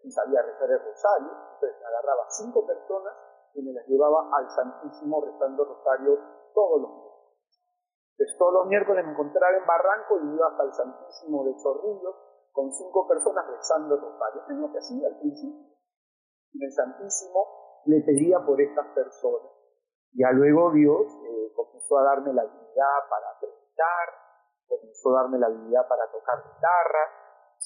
no 0.03 0.11
sabía 0.11 0.43
rezar 0.43 0.71
el 0.71 0.81
rosario, 0.85 1.31
entonces 1.55 1.83
agarraba 1.85 2.25
cinco 2.29 2.67
personas 2.67 3.15
y 3.55 3.63
me 3.63 3.73
las 3.73 3.87
llevaba 3.87 4.29
al 4.37 4.51
Santísimo 4.51 5.25
rezando 5.25 5.65
rosario 5.65 6.19
todos 6.53 6.81
los 6.81 6.91
días. 6.91 7.15
Entonces 8.13 8.39
todos 8.39 8.53
los 8.55 8.67
miércoles 8.67 9.05
me 9.05 9.13
encontraba 9.13 9.57
en 9.57 9.67
Barranco 9.67 10.21
y 10.21 10.35
iba 10.35 10.49
hasta 10.49 10.65
el 10.65 10.73
Santísimo 10.73 11.45
de 11.45 11.57
Chorrillos 11.57 12.34
con 12.55 12.71
cinco 12.71 13.07
personas 13.07 13.45
rezando 13.51 13.99
rosario. 13.99 14.43
Eso 14.43 14.53
es 14.53 14.59
lo 14.59 14.71
que 14.71 14.79
hacía 14.79 15.09
al 15.09 15.19
principio. 15.19 15.75
En 16.55 16.63
el 16.63 16.73
Santísimo 16.73 17.83
le 17.87 18.01
pedía 18.01 18.39
por 18.47 18.61
estas 18.63 18.87
personas. 18.95 19.51
Ya 20.15 20.31
luego 20.31 20.71
Dios 20.71 21.03
eh, 21.27 21.53
comenzó 21.55 21.99
a 21.99 22.05
darme 22.05 22.33
la 22.33 22.43
habilidad 22.43 22.99
para 23.11 23.35
predicar, 23.41 24.07
comenzó 24.69 25.11
a 25.11 25.23
darme 25.23 25.39
la 25.39 25.47
habilidad 25.47 25.83
para 25.89 26.07
tocar 26.13 26.39
guitarra, 26.47 27.05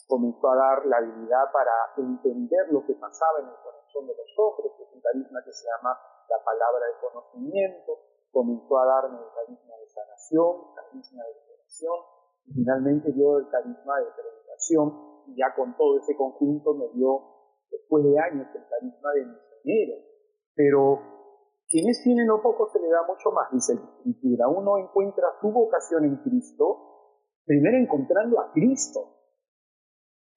comenzó 0.09 0.49
a 0.49 0.57
dar 0.57 0.87
la 0.87 0.97
habilidad 0.97 1.53
para 1.53 1.93
entender 1.99 2.73
lo 2.73 2.81
que 2.87 2.95
pasaba 2.95 3.41
en 3.41 3.49
el 3.53 3.61
corazón 3.61 4.07
de 4.09 4.17
los 4.17 4.33
hombres, 4.41 4.73
que 4.79 4.85
es 4.85 4.93
un 4.95 5.03
carisma 5.03 5.45
que 5.45 5.53
se 5.53 5.69
llama 5.69 6.01
la 6.33 6.41
palabra 6.43 6.87
de 6.89 6.97
conocimiento, 7.05 7.93
comenzó 8.33 8.79
a 8.79 8.87
darme 8.87 9.21
el 9.21 9.29
carisma 9.37 9.77
de 9.77 9.87
sanación, 9.89 10.75
carisma 10.75 11.25
de 11.25 11.35
liberación, 11.45 11.99
y 12.47 12.53
finalmente 12.53 13.13
dio 13.13 13.39
el 13.39 13.51
carisma 13.51 14.01
de 14.01 14.38
y 15.27 15.37
ya 15.37 15.55
con 15.55 15.77
todo 15.77 15.99
ese 15.99 16.17
conjunto 16.17 16.75
me 16.75 16.89
dio, 16.95 17.23
después 17.71 18.05
de 18.05 18.19
años, 18.19 18.47
el 18.55 18.63
carisma 18.69 19.13
de 19.15 19.27
misionero, 19.27 19.95
pero 20.55 21.01
quienes 21.69 22.03
tienen 22.03 22.27
lo 22.27 22.43
poco 22.43 22.69
se 22.73 22.81
le 22.81 22.89
da 22.89 23.07
mucho 23.07 23.31
más, 23.31 23.51
dice 23.53 23.75
la 23.75 23.83
Escritura. 23.83 24.49
Uno 24.49 24.79
encuentra 24.79 25.27
su 25.41 25.53
vocación 25.53 26.05
en 26.05 26.17
Cristo, 26.17 27.35
primero 27.45 27.77
encontrando 27.77 28.41
a 28.41 28.53
Cristo, 28.53 29.19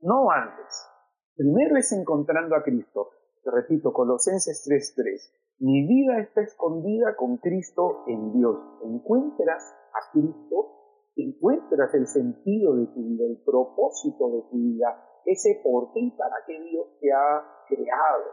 no 0.02 0.30
antes. 0.32 0.88
Primero 1.36 1.78
es 1.78 1.92
encontrando 1.92 2.56
a 2.56 2.64
Cristo. 2.64 3.12
Te 3.44 3.52
repito, 3.52 3.94
Colosenses 3.94 4.68
3.3. 4.68 5.42
Mi 5.60 5.88
vida 5.88 6.20
está 6.20 6.42
escondida 6.42 7.16
con 7.16 7.38
Cristo 7.38 8.04
en 8.08 8.34
Dios. 8.34 8.58
Encuentras 8.84 9.64
a 9.94 10.12
Cristo, 10.12 10.81
encuentras 11.15 11.93
el 11.93 12.08
sentido 12.08 12.76
de 12.76 12.88
tu 12.88 13.04
vida, 13.04 13.26
el 13.26 13.41
propósito 13.43 14.30
de 14.32 14.41
tu 14.50 14.58
vida, 14.58 15.21
ese 15.26 15.62
por 15.63 15.93
qué 15.93 16.00
y 16.00 16.12
para 16.12 16.36
qué 16.47 16.60
Dios 16.60 16.88
te 17.00 17.12
ha 17.12 17.43
creado. 17.67 18.24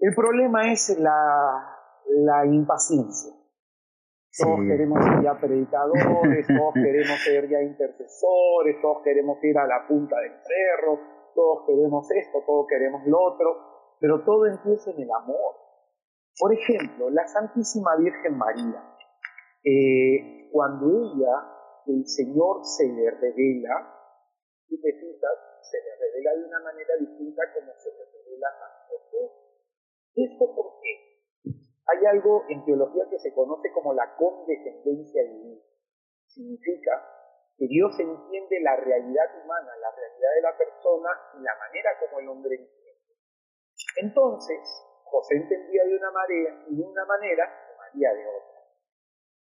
El 0.00 0.14
problema 0.14 0.72
es 0.72 0.98
la, 0.98 1.76
la 2.08 2.46
impaciencia. 2.46 3.34
Todos 4.36 4.60
queremos 4.60 5.04
ser 5.04 5.22
ya 5.22 5.34
predicadores, 5.40 6.46
todos 6.58 6.74
queremos 6.74 7.18
ser 7.24 7.48
ya 7.48 7.62
intercesores, 7.62 8.76
todos 8.80 9.02
queremos 9.02 9.42
ir 9.42 9.58
a 9.58 9.66
la 9.66 9.86
punta 9.88 10.16
del 10.20 10.32
cerro, 10.44 11.00
todos 11.34 11.66
queremos 11.66 12.08
esto, 12.10 12.42
todos 12.46 12.66
queremos 12.68 13.02
lo 13.06 13.20
otro, 13.20 13.96
pero 14.00 14.24
todo 14.24 14.46
empieza 14.46 14.90
en 14.92 15.02
el 15.02 15.10
amor. 15.10 15.56
Por 16.38 16.52
ejemplo, 16.52 17.10
la 17.10 17.26
Santísima 17.26 17.96
Virgen 17.96 18.36
María, 18.36 18.84
eh, 19.64 20.48
cuando 20.52 20.86
ella, 20.86 21.57
el 21.88 22.06
Señor 22.06 22.64
se 22.64 22.86
le 22.86 23.10
revela, 23.10 23.94
y 24.68 24.80
te 24.80 24.92
fijas, 24.92 25.36
se 25.62 25.78
le 25.80 25.96
revela 25.96 26.34
de 26.36 26.44
una 26.44 26.60
manera 26.60 26.94
distinta 27.00 27.42
como 27.54 27.72
se 27.76 27.90
le 27.90 28.04
revela 28.04 28.48
a 28.48 28.84
nosotros. 28.84 29.30
¿Esto 30.14 30.54
por 30.54 30.80
qué? 30.80 31.52
Hay 31.88 32.06
algo 32.06 32.44
en 32.48 32.64
teología 32.64 33.08
que 33.08 33.18
se 33.18 33.32
conoce 33.32 33.72
como 33.72 33.94
la 33.94 34.14
condescendencia 34.16 35.22
divina. 35.24 35.62
Significa 36.26 36.92
que 37.56 37.66
Dios 37.66 37.98
entiende 37.98 38.60
la 38.60 38.76
realidad 38.76 39.42
humana, 39.42 39.72
la 39.80 39.90
realidad 39.90 40.34
de 40.36 40.42
la 40.42 40.58
persona 40.58 41.08
y 41.38 41.42
la 41.42 41.56
manera 41.56 41.90
como 41.98 42.20
el 42.20 42.28
hombre 42.28 42.54
entiende. 42.56 43.16
Entonces, 44.02 44.60
José 45.04 45.36
entendía 45.36 45.84
de 45.84 45.96
una 45.96 46.10
manera, 46.10 46.64
de 46.68 46.82
una 46.82 47.04
manera 47.06 47.74
María 47.78 48.12
de 48.12 48.26
otra. 48.26 48.57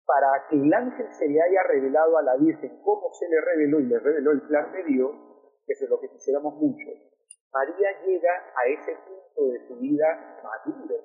Para 0.08 0.48
que 0.48 0.56
el 0.56 0.72
ángel 0.72 1.06
se 1.12 1.28
le 1.28 1.36
haya 1.36 1.62
revelado 1.64 2.16
a 2.16 2.22
la 2.22 2.36
Virgen 2.36 2.80
cómo 2.82 3.12
se 3.12 3.28
le 3.28 3.42
reveló 3.42 3.78
y 3.78 3.84
le 3.84 3.98
reveló 3.98 4.30
el 4.30 4.40
plan 4.48 4.72
de 4.72 4.82
Dios, 4.84 5.12
que 5.66 5.74
es 5.74 5.90
lo 5.90 6.00
que 6.00 6.08
quisiéramos 6.08 6.54
mucho, 6.54 6.88
María 7.52 7.88
llega 8.06 8.32
a 8.56 8.68
ese 8.68 8.96
punto 9.04 9.52
de 9.52 9.68
su 9.68 9.76
vida 9.76 10.40
madura. 10.42 10.96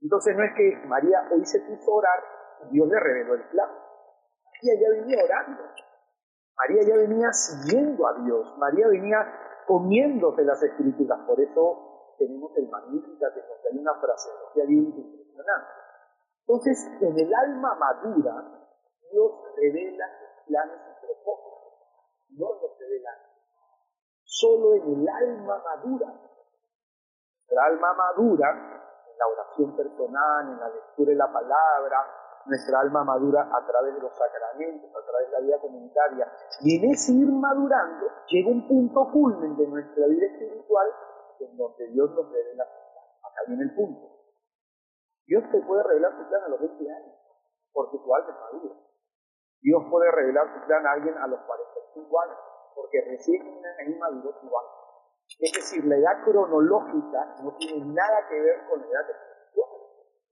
Entonces 0.00 0.34
no 0.34 0.44
es 0.44 0.52
que 0.56 0.86
María 0.86 1.28
hoy 1.30 1.44
se 1.44 1.60
puso 1.60 1.92
a 1.92 1.94
orar 1.96 2.24
y 2.64 2.72
Dios 2.72 2.88
le 2.88 2.98
reveló 2.98 3.34
el 3.34 3.44
plan. 3.50 3.68
María 3.68 4.80
ya 4.80 4.88
venía 4.88 5.22
orando. 5.22 5.62
María 6.56 6.82
ya 6.88 6.96
venía 6.96 7.32
siguiendo 7.32 8.06
a 8.06 8.14
Dios. 8.24 8.56
María 8.56 8.88
venía 8.88 9.18
comiéndose 9.66 10.42
las 10.42 10.62
escrituras. 10.62 11.20
Por 11.26 11.38
eso 11.38 12.14
tenemos 12.18 12.56
el 12.56 12.68
Magnífica, 12.68 13.32
que 13.34 13.40
nos 13.40 13.80
una 13.80 13.94
fraseología 14.00 14.64
bien 14.64 14.86
impresionante. 14.86 15.81
Entonces, 16.52 16.86
en 17.00 17.18
el 17.18 17.34
alma 17.34 17.74
madura, 17.76 18.44
Dios 19.10 19.32
revela 19.56 20.04
sus 20.18 20.44
planes 20.48 20.76
y 20.76 21.06
propósitos. 21.06 21.72
No 22.36 22.52
los 22.60 22.78
revela 22.78 23.10
solo 24.22 24.74
en 24.74 25.00
el 25.00 25.08
alma 25.08 25.62
madura. 25.64 26.12
Nuestra 27.48 27.64
alma 27.64 27.94
madura, 27.94 28.50
en 28.50 29.18
la 29.18 29.26
oración 29.28 29.76
personal, 29.76 30.48
en 30.50 30.60
la 30.60 30.68
lectura 30.68 31.10
de 31.12 31.16
la 31.16 31.32
palabra, 31.32 32.42
nuestra 32.44 32.80
alma 32.80 33.02
madura 33.02 33.48
a 33.50 33.66
través 33.66 33.94
de 33.94 34.00
los 34.02 34.12
sacramentos, 34.14 34.90
a 34.94 35.06
través 35.06 35.30
de 35.30 35.32
la 35.32 35.40
vida 35.40 35.58
comunitaria. 35.58 36.30
Y 36.60 36.76
en 36.76 36.90
ese 36.90 37.12
ir 37.12 37.32
madurando 37.32 38.08
llega 38.28 38.50
un 38.50 38.68
punto 38.68 39.10
culmen 39.10 39.56
de 39.56 39.68
nuestra 39.68 40.06
vida 40.06 40.26
espiritual 40.26 40.86
en 41.40 41.56
donde 41.56 41.86
Dios 41.88 42.10
nos 42.10 42.30
revela. 42.30 42.64
Acá 43.22 43.40
viene 43.46 43.62
el 43.62 43.74
punto. 43.74 44.21
Dios 45.32 45.44
te 45.50 45.62
puede 45.62 45.82
revelar 45.84 46.12
su 46.12 46.28
plan 46.28 46.44
a 46.44 46.48
los 46.48 46.60
20 46.60 46.92
años, 46.92 47.16
porque 47.72 47.96
tu 47.96 48.14
alma 48.14 48.28
es 48.28 48.52
madura. 48.52 48.74
Dios 49.62 49.82
puede 49.90 50.10
revelar 50.10 50.44
su 50.52 50.66
plan 50.66 50.86
a 50.86 50.92
alguien 50.92 51.16
a 51.16 51.26
los 51.26 51.40
45 51.40 52.20
años, 52.20 52.36
porque 52.74 53.00
recién 53.08 53.40
ahí 53.80 53.94
maduró 53.98 54.30
su 54.38 54.46
alma. 54.46 54.76
Es 55.40 55.52
decir, 55.52 55.86
la 55.86 55.96
edad 55.96 56.22
cronológica 56.24 57.34
no 57.42 57.56
tiene 57.56 57.82
nada 57.94 58.28
que 58.28 58.40
ver 58.42 58.68
con 58.68 58.80
la 58.82 58.86
edad 58.88 59.08
espiritual. 59.08 59.70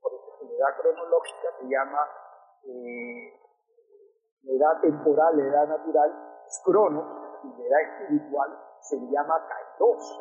Por 0.02 0.12
eso 0.12 0.36
la 0.44 0.52
edad 0.52 0.80
cronológica 0.82 1.48
se 1.60 1.64
llama 1.64 2.08
eh, 2.64 3.40
la 4.42 4.52
edad 4.52 4.80
temporal, 4.82 5.34
la 5.34 5.44
edad 5.44 5.66
natural, 5.66 6.42
es 6.46 6.60
crono, 6.62 7.40
y 7.44 7.48
la 7.56 7.68
edad 7.68 8.02
espiritual 8.02 8.50
se 8.80 8.96
llama 8.98 9.48
kairos. 9.48 10.20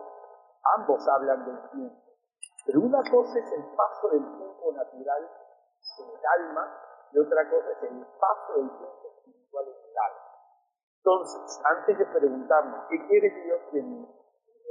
Ambos 0.78 1.06
hablan 1.10 1.44
del 1.44 1.70
tiempo. 1.72 2.09
Pero 2.70 2.86
una 2.86 3.02
cosa 3.10 3.40
es 3.40 3.52
el 3.52 3.66
paso 3.74 4.10
del 4.10 4.22
tiempo 4.38 4.72
natural 4.74 5.26
en 5.26 6.06
el 6.06 6.26
alma 6.38 6.70
y 7.12 7.18
otra 7.18 7.50
cosa 7.50 7.72
es 7.72 7.82
el 7.82 8.06
paso 8.22 8.54
del 8.58 8.70
tiempo 8.78 9.08
espiritual 9.10 9.66
en 9.70 9.90
el 9.90 9.98
alma. 9.98 10.30
Entonces, 10.98 11.62
antes 11.66 11.98
de 11.98 12.06
preguntarnos 12.06 12.86
qué 12.90 13.08
quiere 13.08 13.30
Dios 13.44 13.60
de 13.72 13.82
mí, 13.82 14.08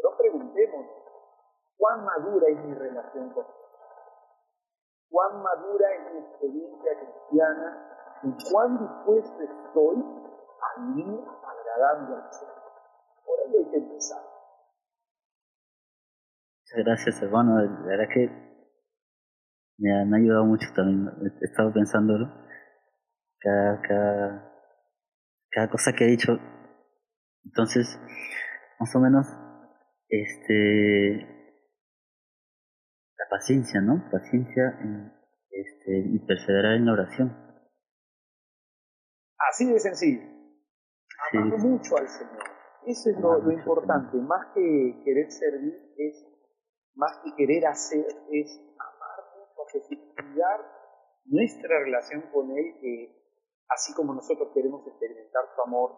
no 0.05 0.17
preguntemos 0.17 0.87
cuán 1.77 2.05
madura 2.05 2.47
es 2.47 2.65
mi 2.67 2.75
relación 2.75 3.31
con 3.31 3.45
Dios, 3.45 3.57
cuán 5.11 5.43
madura 5.43 5.93
es 5.95 6.13
mi 6.13 6.19
experiencia 6.21 7.01
cristiana 7.01 8.21
y 8.23 8.53
cuán 8.53 8.79
dispuesto 8.79 9.43
estoy 9.43 10.05
a 10.63 10.81
vivir 10.83 11.25
agradando 11.43 12.15
al 12.15 12.33
Señor. 12.33 12.63
Por 13.27 13.41
ahí 13.41 13.57
hay 13.57 13.71
que 13.73 13.77
empezar. 13.77 14.28
Muchas 16.71 16.85
gracias, 16.85 17.23
hermano. 17.23 17.63
La 17.63 17.87
verdad 17.87 18.09
que 18.13 18.31
me 19.79 19.91
han 19.91 20.13
ayudado 20.13 20.45
mucho 20.45 20.67
también. 20.77 21.09
He 21.41 21.45
estado 21.47 21.73
pensándolo. 21.73 22.27
Cada, 23.41 23.81
cada, 23.81 24.53
cada 25.51 25.71
cosa 25.71 25.93
que 25.97 26.05
he 26.05 26.09
dicho. 26.09 26.39
Entonces, 27.47 27.99
más 28.79 28.95
o 28.95 29.01
menos, 29.01 29.27
este, 30.11 31.17
la 33.17 33.25
paciencia, 33.31 33.81
¿no? 33.81 34.05
Paciencia 34.11 34.79
en, 34.83 35.11
este, 35.51 35.99
y 36.01 36.19
perseverar 36.27 36.75
en 36.75 36.85
la 36.85 36.93
oración. 36.93 37.35
Así 39.51 39.73
de 39.73 39.81
sencillo. 39.81 40.21
Amar 41.33 41.59
mucho 41.61 41.97
al 41.97 42.09
Señor. 42.09 42.45
Eso 42.85 43.11
es 43.11 43.19
lo, 43.19 43.51
importante. 43.51 44.19
Más 44.19 44.49
que 44.55 45.01
querer 45.03 45.31
servir, 45.31 45.75
es 45.97 46.38
más 46.99 47.17
que 47.23 47.31
querer 47.37 47.65
hacer, 47.67 48.05
es 48.31 48.61
amar 48.75 49.19
mucho 49.31 49.79
a 50.43 50.79
nuestra 51.27 51.79
relación 51.79 52.23
con 52.33 52.51
Él, 52.51 52.75
que 52.81 53.23
así 53.69 53.95
como 53.95 54.15
nosotros 54.15 54.51
queremos 54.53 54.85
experimentar 54.87 55.45
su 55.55 55.63
amor, 55.63 55.95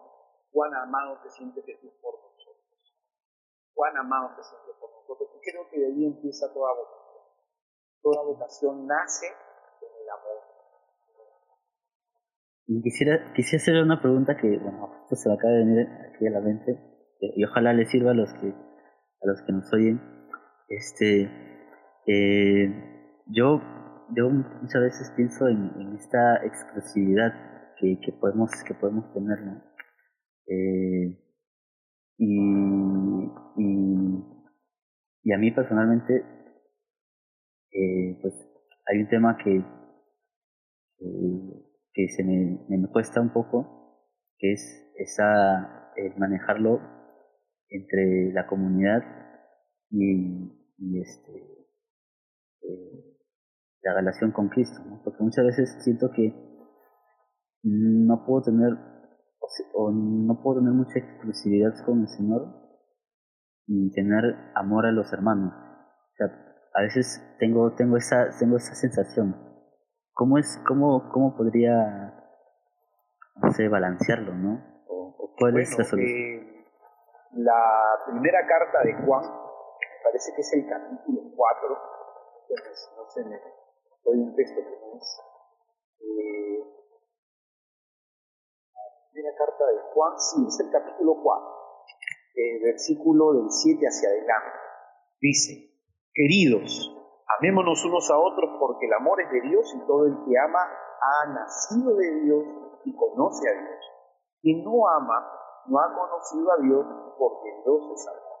cuán 0.51 0.73
amado 0.75 1.17
se 1.23 1.29
siente 1.31 1.63
Jesús 1.63 1.91
por 2.01 2.13
nosotros. 2.21 2.95
Cuán 3.73 3.97
amado 3.97 4.29
se 4.35 4.43
siente 4.43 4.79
por 4.79 4.91
nosotros. 4.91 5.29
Y 5.35 5.49
creo 5.49 5.67
que 5.71 5.79
de 5.79 5.87
ahí 5.87 6.05
empieza 6.05 6.53
toda 6.53 6.69
vocación. 6.75 7.23
Toda 8.03 8.23
vocación 8.23 8.85
nace 8.85 9.25
en 9.25 10.03
el 10.03 10.09
amor. 10.09 10.41
Y 12.67 12.81
quisiera, 12.83 13.33
quisiera 13.33 13.61
hacer 13.61 13.81
una 13.81 13.99
pregunta 13.99 14.37
que, 14.37 14.47
bueno, 14.59 14.87
justo 14.87 15.15
se 15.15 15.29
me 15.29 15.35
acaba 15.35 15.53
de 15.53 15.65
venir 15.65 15.87
aquí 16.13 16.27
a 16.27 16.31
la 16.31 16.41
mente, 16.41 16.71
eh, 17.21 17.33
y 17.35 17.43
ojalá 17.43 17.73
le 17.73 17.85
sirva 17.85 18.11
a 18.11 18.13
los 18.13 18.31
que, 18.33 18.49
a 18.49 19.27
los 19.27 19.41
que 19.41 19.51
nos 19.51 19.73
oyen. 19.73 20.20
Este, 20.71 21.29
eh, 22.07 23.21
yo, 23.27 23.61
yo 24.15 24.29
muchas 24.29 24.81
veces 24.81 25.11
pienso 25.17 25.49
en, 25.49 25.95
esta 25.99 26.45
exclusividad 26.45 27.33
que, 27.77 27.99
que, 27.99 28.13
podemos, 28.13 28.49
que 28.65 28.73
podemos 28.75 29.11
tener. 29.13 29.37
Eh, 30.47 31.19
y, 32.17 32.39
y, 33.57 34.23
y, 35.23 35.33
a 35.33 35.37
mí 35.37 35.51
personalmente, 35.51 36.23
eh, 37.73 38.17
pues 38.21 38.33
hay 38.87 38.99
un 38.99 39.09
tema 39.09 39.37
que, 39.43 39.61
que, 41.93 42.07
se 42.15 42.23
me, 42.23 42.65
me, 42.69 42.87
cuesta 42.87 43.19
un 43.19 43.33
poco, 43.33 44.07
que 44.37 44.53
es 44.53 44.93
esa, 44.95 45.91
el 45.97 46.15
manejarlo 46.17 46.79
entre 47.67 48.31
la 48.31 48.47
comunidad 48.47 49.01
y, 49.89 50.60
y 50.81 50.99
este, 50.99 51.31
eh, 52.63 53.17
la 53.83 53.93
relación 53.93 54.31
con 54.31 54.49
Cristo, 54.49 54.81
¿no? 54.83 55.01
porque 55.03 55.23
muchas 55.23 55.45
veces 55.45 55.77
siento 55.83 56.09
que 56.11 56.33
no 57.63 58.25
puedo 58.25 58.41
tener 58.41 58.73
o, 59.73 59.91
no 59.91 60.41
puedo 60.41 60.59
tener 60.59 60.73
mucha 60.73 60.97
exclusividad 60.97 61.73
con 61.85 62.01
el 62.01 62.07
Señor 62.07 62.47
y 63.67 63.91
tener 63.91 64.23
amor 64.55 64.87
a 64.87 64.91
los 64.91 65.11
hermanos. 65.13 65.53
O 65.53 66.15
sea, 66.15 66.27
a 66.73 66.81
veces 66.81 67.35
tengo 67.39 67.73
tengo 67.75 67.97
esa 67.97 68.29
tengo 68.39 68.57
esa 68.57 68.73
sensación. 68.73 69.35
¿Cómo 70.13 70.37
es 70.37 70.59
cómo 70.67 71.09
cómo 71.11 71.35
podría 71.35 72.15
no 73.35 73.51
sé 73.51 73.67
balancearlo, 73.67 74.33
no? 74.33 74.83
O, 74.87 75.35
cuál 75.37 75.59
es 75.59 75.77
la 75.77 75.83
solución. 75.83 76.19
Eh, 76.19 76.65
la 77.33 77.61
primera 78.07 78.39
carta 78.47 78.83
de 78.83 79.05
Juan 79.05 79.40
parece 80.11 80.35
que 80.35 80.41
es 80.41 80.53
el 80.53 80.67
capítulo 80.67 81.21
4, 81.37 81.69
no 81.69 83.09
sé, 83.09 83.23
me 83.23 83.39
doy 84.03 84.19
un 84.19 84.35
texto 84.35 84.59
que 84.59 84.75
no 84.75 84.97
es. 84.97 85.21
Eh, 86.01 86.59
primera 89.13 89.35
carta 89.37 89.65
de 89.67 89.79
Juan, 89.93 90.19
sí, 90.19 90.45
es 90.45 90.59
el 90.59 90.69
capítulo 90.69 91.15
4, 91.23 91.47
eh, 92.35 92.59
versículo 92.61 93.33
del 93.33 93.49
7 93.49 93.85
hacia 93.87 94.09
adelante. 94.09 94.59
Dice, 95.21 95.79
queridos, 96.13 96.91
amémonos 97.39 97.85
unos 97.85 98.11
a 98.11 98.17
otros 98.19 98.57
porque 98.59 98.87
el 98.87 98.93
amor 98.93 99.21
es 99.21 99.31
de 99.31 99.47
Dios 99.47 99.73
y 99.73 99.87
todo 99.87 100.07
el 100.07 100.15
que 100.25 100.37
ama 100.37 100.59
ha 100.59 101.33
nacido 101.33 101.95
de 101.95 102.21
Dios 102.25 102.43
y 102.83 102.93
conoce 102.97 103.47
a 103.47 103.53
Dios. 103.53 103.79
Quien 104.41 104.61
no 104.65 104.89
ama 104.89 105.37
no 105.67 105.79
ha 105.79 105.95
conocido 105.95 106.51
a 106.51 106.57
Dios 106.61 106.85
porque 107.17 107.49
Dios 107.63 107.91
es 107.95 108.07
amor. 108.07 108.31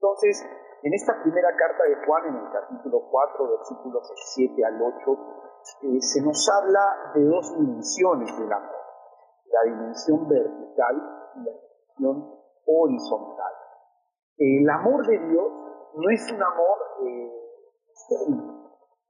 Entonces, 0.00 0.42
en 0.82 0.94
esta 0.94 1.22
primera 1.22 1.48
carta 1.56 1.84
de 1.84 2.06
Juan, 2.06 2.26
en 2.26 2.36
el 2.36 2.50
capítulo 2.52 3.08
4, 3.10 3.48
versículos 3.48 4.12
7 4.34 4.64
al 4.64 4.80
8, 4.80 5.18
eh, 5.82 6.00
se 6.00 6.22
nos 6.22 6.48
habla 6.48 7.12
de 7.14 7.24
dos 7.24 7.54
dimensiones 7.58 8.38
del 8.38 8.52
amor, 8.52 8.80
la 9.46 9.70
dimensión 9.70 10.28
vertical 10.28 10.96
y 11.36 11.44
la 11.44 11.52
dimensión 11.52 12.34
horizontal. 12.66 13.52
El 14.38 14.70
amor 14.70 15.06
de 15.06 15.18
Dios 15.18 15.52
no 15.94 16.10
es 16.10 16.32
un 16.32 16.42
amor 16.42 16.78
eh, 17.04 17.40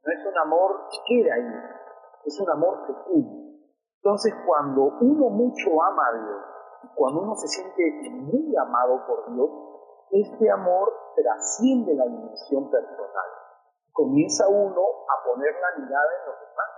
no 0.02 0.12
es 0.12 0.26
un 0.26 0.38
amor 0.38 0.88
que 0.90 0.98
queda 1.06 1.34
ahí, 1.34 1.54
es 2.24 2.40
un 2.40 2.50
amor 2.50 2.86
fecundo. 2.86 3.50
Entonces, 4.02 4.34
cuando 4.46 4.96
uno 5.00 5.28
mucho 5.28 5.70
ama 5.82 6.02
a 6.08 6.18
Dios, 6.18 6.40
cuando 6.94 7.22
uno 7.22 7.34
se 7.36 7.48
siente 7.48 8.10
muy 8.10 8.56
amado 8.56 9.06
por 9.06 9.34
Dios, 9.34 9.50
este 10.10 10.50
amor 10.50 10.92
trasciende 11.14 11.94
la 11.94 12.04
dimensión 12.04 12.70
personal. 12.70 13.30
Comienza 13.92 14.48
uno 14.48 14.82
a 15.06 15.24
poner 15.24 15.54
la 15.54 15.84
mirada 15.84 16.10
en 16.20 16.26
los 16.26 16.40
demás. 16.40 16.74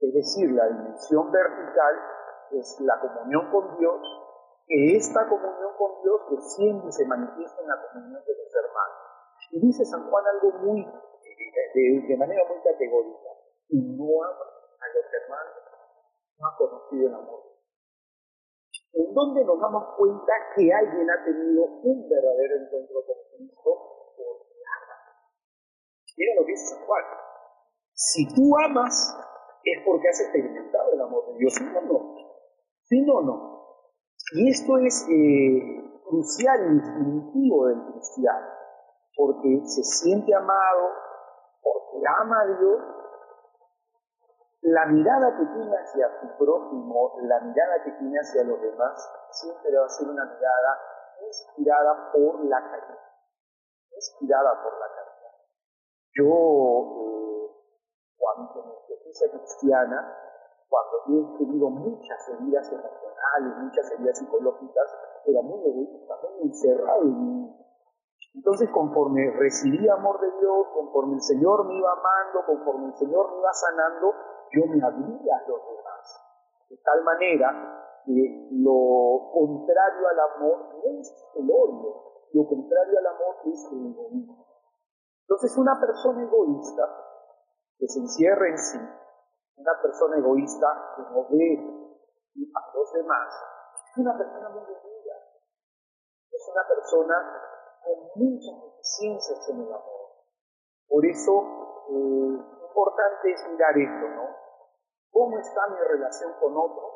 Es 0.00 0.14
decir, 0.14 0.50
la 0.52 0.66
dimensión 0.68 1.30
vertical 1.30 1.94
es 2.52 2.80
la 2.80 3.00
comunión 3.00 3.50
con 3.50 3.78
Dios, 3.78 4.00
que 4.66 4.96
esta 4.96 5.28
comunión 5.28 5.72
con 5.78 6.02
Dios 6.02 6.20
desciende 6.30 6.88
y 6.88 6.92
se 6.92 7.06
manifiesta 7.06 7.62
en 7.62 7.68
la 7.68 7.80
comunión 7.80 8.22
de 8.24 8.34
los 8.36 8.54
hermanos. 8.54 8.98
Y 9.50 9.60
dice 9.60 9.84
San 9.84 10.10
Juan 10.10 10.24
algo 10.26 10.58
muy, 10.58 10.84
de, 10.84 12.06
de 12.08 12.16
manera 12.16 12.42
muy 12.48 12.60
categórica, 12.62 13.28
y 13.68 13.80
no 13.96 14.22
ama 14.24 14.44
a 14.80 14.86
los 14.94 15.22
hermanos, 15.22 15.54
no 16.38 16.46
ha 16.46 16.56
conocido 16.56 17.08
el 17.08 17.14
amor 17.14 17.53
en 18.94 19.14
donde 19.14 19.44
nos 19.44 19.60
damos 19.60 19.94
cuenta 19.96 20.32
que 20.54 20.72
alguien 20.72 21.10
ha 21.10 21.24
tenido 21.24 21.64
un 21.82 22.08
verdadero 22.08 22.54
encuentro 22.64 23.04
con 23.06 23.16
Cristo 23.36 23.70
porque 24.16 24.54
ama. 24.64 24.96
Mira 26.16 26.32
lo 26.38 26.46
que 26.46 26.52
dice. 26.52 26.74
Si 27.92 28.34
tú 28.34 28.56
amas, 28.64 29.16
es 29.64 29.82
porque 29.84 30.08
has 30.08 30.20
experimentado 30.20 30.92
el 30.92 31.00
amor 31.00 31.32
de 31.32 31.38
Dios. 31.38 31.54
Si 31.54 31.64
no, 31.64 31.80
no. 31.80 32.14
Si 32.82 33.00
no, 33.02 33.22
no. 33.22 33.54
Y 34.34 34.50
esto 34.50 34.78
es 34.78 35.06
eh, 35.10 36.00
crucial 36.06 36.58
y 36.70 36.80
definitivo 36.80 37.66
del 37.66 37.82
cristiano, 37.92 38.46
porque 39.16 39.60
se 39.64 39.82
siente 39.82 40.34
amado, 40.34 40.90
porque 41.62 42.06
ama 42.20 42.40
a 42.40 42.46
Dios 42.46 42.93
la 44.64 44.86
mirada 44.86 45.36
que 45.36 45.44
tiene 45.44 45.76
hacia 45.76 46.08
su 46.20 46.38
prójimo, 46.38 47.18
la 47.22 47.40
mirada 47.40 47.84
que 47.84 47.92
tiene 47.92 48.18
hacia 48.18 48.44
los 48.44 48.60
demás, 48.62 48.96
siempre 49.30 49.76
va 49.76 49.84
a 49.84 49.88
ser 49.90 50.08
una 50.08 50.24
mirada 50.24 50.78
inspirada 51.26 52.10
por 52.12 52.44
la 52.46 52.62
caridad. 52.62 52.98
Inspirada 53.94 54.62
por 54.62 54.72
la 54.80 54.86
caridad. 54.88 55.34
Yo, 56.16 56.24
eh, 56.24 57.50
cuando 58.16 58.64
mi 58.64 58.72
experiencia 58.72 59.30
cristiana, 59.32 60.16
cuando 60.68 60.96
he 61.08 61.38
tenido 61.38 61.68
muchas 61.68 62.28
heridas 62.30 62.72
emocionales, 62.72 63.58
muchas 63.58 63.90
heridas 63.92 64.18
psicológicas, 64.18 64.96
era 65.26 65.42
muy 65.42 65.60
egoísta, 65.60 66.14
muy 66.22 66.48
encerrado 66.48 67.02
en 67.02 67.20
mí. 67.20 67.64
Entonces, 68.34 68.68
conforme 68.70 69.30
recibí 69.30 69.88
amor 69.88 70.20
de 70.20 70.30
Dios, 70.40 70.66
conforme 70.72 71.14
el 71.14 71.22
Señor 71.22 71.66
me 71.66 71.74
iba 71.76 71.92
amando, 71.92 72.46
conforme 72.46 72.86
el 72.86 72.94
Señor 72.94 73.30
me 73.30 73.38
iba 73.38 73.52
sanando, 73.52 74.14
yo 74.54 74.66
me 74.66 74.82
abría 74.82 75.36
a 75.36 75.48
los 75.48 75.60
demás. 75.68 76.04
De 76.68 76.76
tal 76.78 77.02
manera 77.02 77.50
que 78.06 78.48
lo 78.52 79.30
contrario 79.32 80.08
al 80.08 80.20
amor 80.20 80.58
no 80.74 81.00
es 81.00 81.12
el 81.34 81.50
odio, 81.50 82.28
lo 82.32 82.46
contrario 82.46 82.98
al 82.98 83.06
amor 83.06 83.36
es 83.46 83.68
el 83.72 83.86
egoísmo. 83.92 84.46
Entonces 85.22 85.56
una 85.56 85.80
persona 85.80 86.22
egoísta 86.22 86.84
que 87.78 87.88
se 87.88 88.00
encierra 88.00 88.48
en 88.48 88.58
sí, 88.58 88.78
una 89.56 89.72
persona 89.82 90.16
egoísta 90.18 90.94
que 90.96 91.02
no 91.02 91.26
ve 91.30 91.58
a 92.54 92.76
los 92.76 92.92
demás, 92.92 93.28
es 93.90 93.98
una 93.98 94.16
persona 94.16 94.48
muy 94.50 94.60
debilida, 94.60 95.14
es 96.30 96.48
una 96.52 96.68
persona 96.68 97.14
con 97.82 98.22
muchas 98.22 98.62
deficiencias 98.64 99.48
en 99.48 99.60
el 99.60 99.72
amor. 99.72 100.04
Por 100.88 101.06
eso, 101.06 101.32
eh, 101.88 102.54
importante 102.68 103.32
es 103.32 103.48
mirar 103.50 103.78
esto, 103.78 104.08
¿no? 104.08 104.43
¿Cómo 105.14 105.38
está 105.38 105.62
mi 105.70 105.78
relación 105.78 106.34
con 106.42 106.56
otro? 106.58 106.90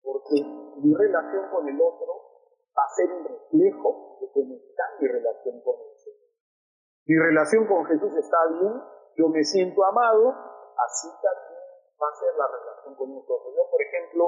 Porque 0.00 0.40
mi 0.80 0.94
relación 0.94 1.50
con 1.52 1.68
el 1.68 1.76
otro 1.76 2.08
va 2.72 2.84
a 2.88 2.94
ser 2.96 3.12
un 3.12 3.28
reflejo 3.28 4.16
de 4.20 4.32
cómo 4.32 4.54
está 4.56 4.84
mi 4.98 5.06
relación 5.06 5.60
con 5.60 5.76
el 5.76 5.96
Señor. 6.00 6.32
Mi 7.04 7.18
relación 7.18 7.66
con 7.66 7.84
Jesús 7.84 8.16
está 8.16 8.38
bien, 8.56 8.72
yo 9.18 9.28
me 9.28 9.44
siento 9.44 9.84
amado, 9.84 10.32
así 10.80 11.08
también 11.20 11.60
va 12.00 12.08
a 12.08 12.16
ser 12.16 12.32
la 12.40 12.48
relación 12.48 12.94
con 12.96 13.14
nosotros. 13.20 13.52
Yo, 13.54 13.68
por 13.68 13.82
ejemplo, 13.82 14.24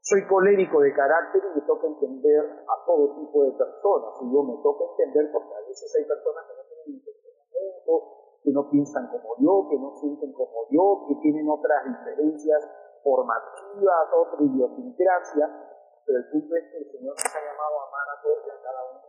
soy 0.00 0.26
colérico 0.26 0.80
de 0.80 0.94
carácter 0.94 1.44
y 1.44 1.60
me 1.60 1.66
toca 1.66 1.86
entender 1.86 2.40
a 2.40 2.86
todo 2.86 3.20
tipo 3.20 3.44
de 3.44 3.52
personas. 3.52 4.16
Y 4.22 4.32
yo 4.32 4.42
me 4.48 4.56
toca 4.62 4.84
entender 4.96 5.30
porque 5.30 5.54
a 5.54 5.68
veces 5.68 5.92
hay 5.92 6.08
personas 6.08 6.46
que 6.48 6.56
no 6.56 6.64
tienen 6.72 7.04
intencionamiento, 7.04 8.21
que 8.42 8.50
no 8.50 8.68
piensan 8.70 9.06
como 9.08 9.38
yo, 9.38 9.68
que 9.70 9.78
no 9.78 9.94
sienten 9.96 10.32
como 10.32 10.66
yo, 10.70 11.06
que 11.08 11.14
tienen 11.22 11.48
otras 11.48 11.86
diferencias 11.86 12.68
formativas, 13.02 14.08
otra 14.14 14.42
idiosincrasia, 14.42 15.46
pero 16.04 16.18
el 16.18 16.26
punto 16.30 16.56
es 16.56 16.64
que 16.70 16.78
el 16.78 16.90
Señor 16.90 17.14
nos 17.14 17.34
ha 17.34 17.38
llamado 17.38 17.74
a 17.78 17.86
amar 17.86 18.06
a 18.10 18.22
todos 18.22 18.42
y 18.46 18.50
a 18.50 18.62
cada 18.62 18.82
uno. 18.90 19.00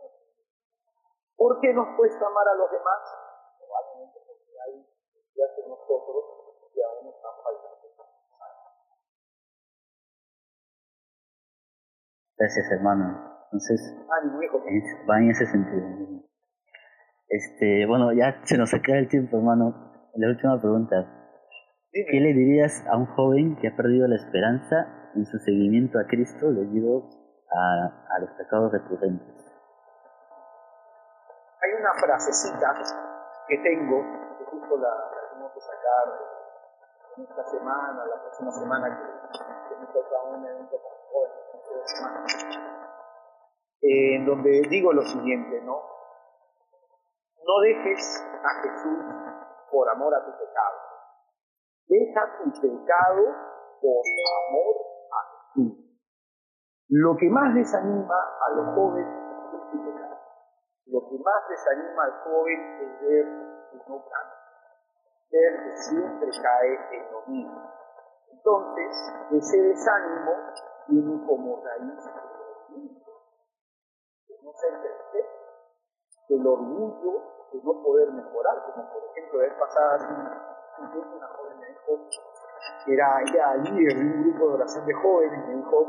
¿Por 1.36 1.60
qué 1.60 1.74
nos 1.74 1.96
cuesta 1.96 2.26
amar 2.26 2.46
a 2.48 2.54
los 2.54 2.70
demás? 2.70 3.02
Probablemente 3.58 4.18
porque 4.26 4.54
hay 4.54 4.86
días 5.34 5.50
en 5.58 5.68
nosotros 5.68 6.24
que 6.72 6.80
aún 6.84 7.08
están 7.10 7.34
faltando. 7.42 7.74
Gracias, 12.38 12.70
hermano. 12.70 13.34
Entonces, 13.46 13.80
va 15.08 15.18
en 15.18 15.30
ese 15.30 15.46
sentido. 15.46 16.24
Este, 17.34 17.84
bueno, 17.86 18.12
ya 18.12 18.38
se 18.44 18.56
nos 18.56 18.72
acaba 18.74 18.98
el 18.98 19.08
tiempo, 19.08 19.38
hermano. 19.38 19.74
La 20.14 20.28
última 20.28 20.56
pregunta. 20.60 21.02
¿Qué 21.90 22.06
Dime. 22.06 22.30
le 22.30 22.32
dirías 22.32 22.86
a 22.86 22.96
un 22.96 23.06
joven 23.06 23.56
que 23.56 23.66
ha 23.66 23.74
perdido 23.74 24.06
la 24.06 24.14
esperanza 24.14 25.10
en 25.16 25.26
su 25.26 25.38
seguimiento 25.40 25.98
a 25.98 26.06
Cristo 26.06 26.52
debido 26.52 27.10
a, 27.50 27.90
a 28.14 28.18
los 28.20 28.30
pecados 28.38 28.70
recurrentes? 28.70 29.34
Hay 31.58 31.70
una 31.74 31.90
frasecita 31.98 32.72
que 33.48 33.58
tengo, 33.58 33.98
que 34.38 34.44
justo 34.44 34.76
la, 34.76 34.90
la 34.94 35.34
tengo 35.34 35.50
que 35.52 35.60
sacar 35.60 36.06
en 37.16 37.24
esta 37.24 37.44
semana, 37.50 38.06
la 38.14 38.22
próxima 38.22 38.52
semana 38.52 38.86
que, 38.94 39.74
que 39.74 39.80
me 39.80 39.86
toca 39.86 40.22
un 40.30 40.46
evento 40.46 40.76
con 40.78 40.92
jóvenes, 41.10 41.50
en 43.82 44.24
donde 44.24 44.62
digo 44.70 44.92
lo 44.92 45.02
siguiente, 45.02 45.60
¿no? 45.62 45.94
No 47.46 47.60
dejes 47.60 48.24
a 48.42 48.62
Jesús 48.62 49.04
por 49.70 49.88
amor 49.90 50.14
a 50.14 50.24
tu 50.24 50.32
pecado. 50.32 50.78
Deja 51.86 52.38
tu 52.38 52.50
pecado 52.58 53.22
por 53.82 54.02
amor 54.48 54.74
a 55.12 55.52
Jesús. 55.52 55.84
Lo 56.88 57.16
que 57.16 57.28
más 57.28 57.54
desanima 57.54 58.14
a 58.14 58.50
los 58.54 58.74
jóvenes 58.74 59.08
es 59.52 59.70
su 59.70 59.84
pecado. 59.84 60.16
Lo 60.86 61.00
que 61.06 61.18
más 61.18 61.48
desanima 61.50 62.04
al 62.04 62.12
joven 62.24 62.60
es 62.80 63.00
ver 63.02 63.24
que 63.70 63.76
no 63.88 64.04
cambia, 64.08 64.38
ver 65.30 65.64
que 65.64 65.76
siempre 65.76 66.28
cae 66.42 66.96
en 66.96 67.12
lo 67.12 67.26
mismo. 67.26 67.70
Entonces, 68.32 69.12
ese 69.32 69.62
desánimo 69.62 70.32
tiene 70.86 71.26
como 71.26 71.62
raíz 71.62 72.06
el 72.06 72.78
orgullo, 72.78 73.12
de 74.28 74.34
no 74.42 74.52
ser 74.52 74.80
perfecto, 74.80 75.44
el 76.30 76.46
orgullo 76.46 77.33
de 77.54 77.62
no 77.62 77.82
poder 77.82 78.10
mejorar, 78.10 78.62
como 78.66 78.90
por 78.90 79.02
ejemplo, 79.10 79.38
la 79.38 79.44
vez 79.46 79.54
pasada, 79.54 79.98
una 80.78 81.28
joven 81.28 81.58
me 81.60 81.66
dijo, 81.68 82.08
era 82.86 83.22
ella 83.22 83.54
líder 83.56 83.94
de 83.94 84.02
un 84.02 84.22
grupo 84.24 84.48
de 84.48 84.54
oración 84.54 84.86
de 84.86 84.94
jóvenes, 84.94 85.46
me 85.46 85.54
dijo, 85.54 85.86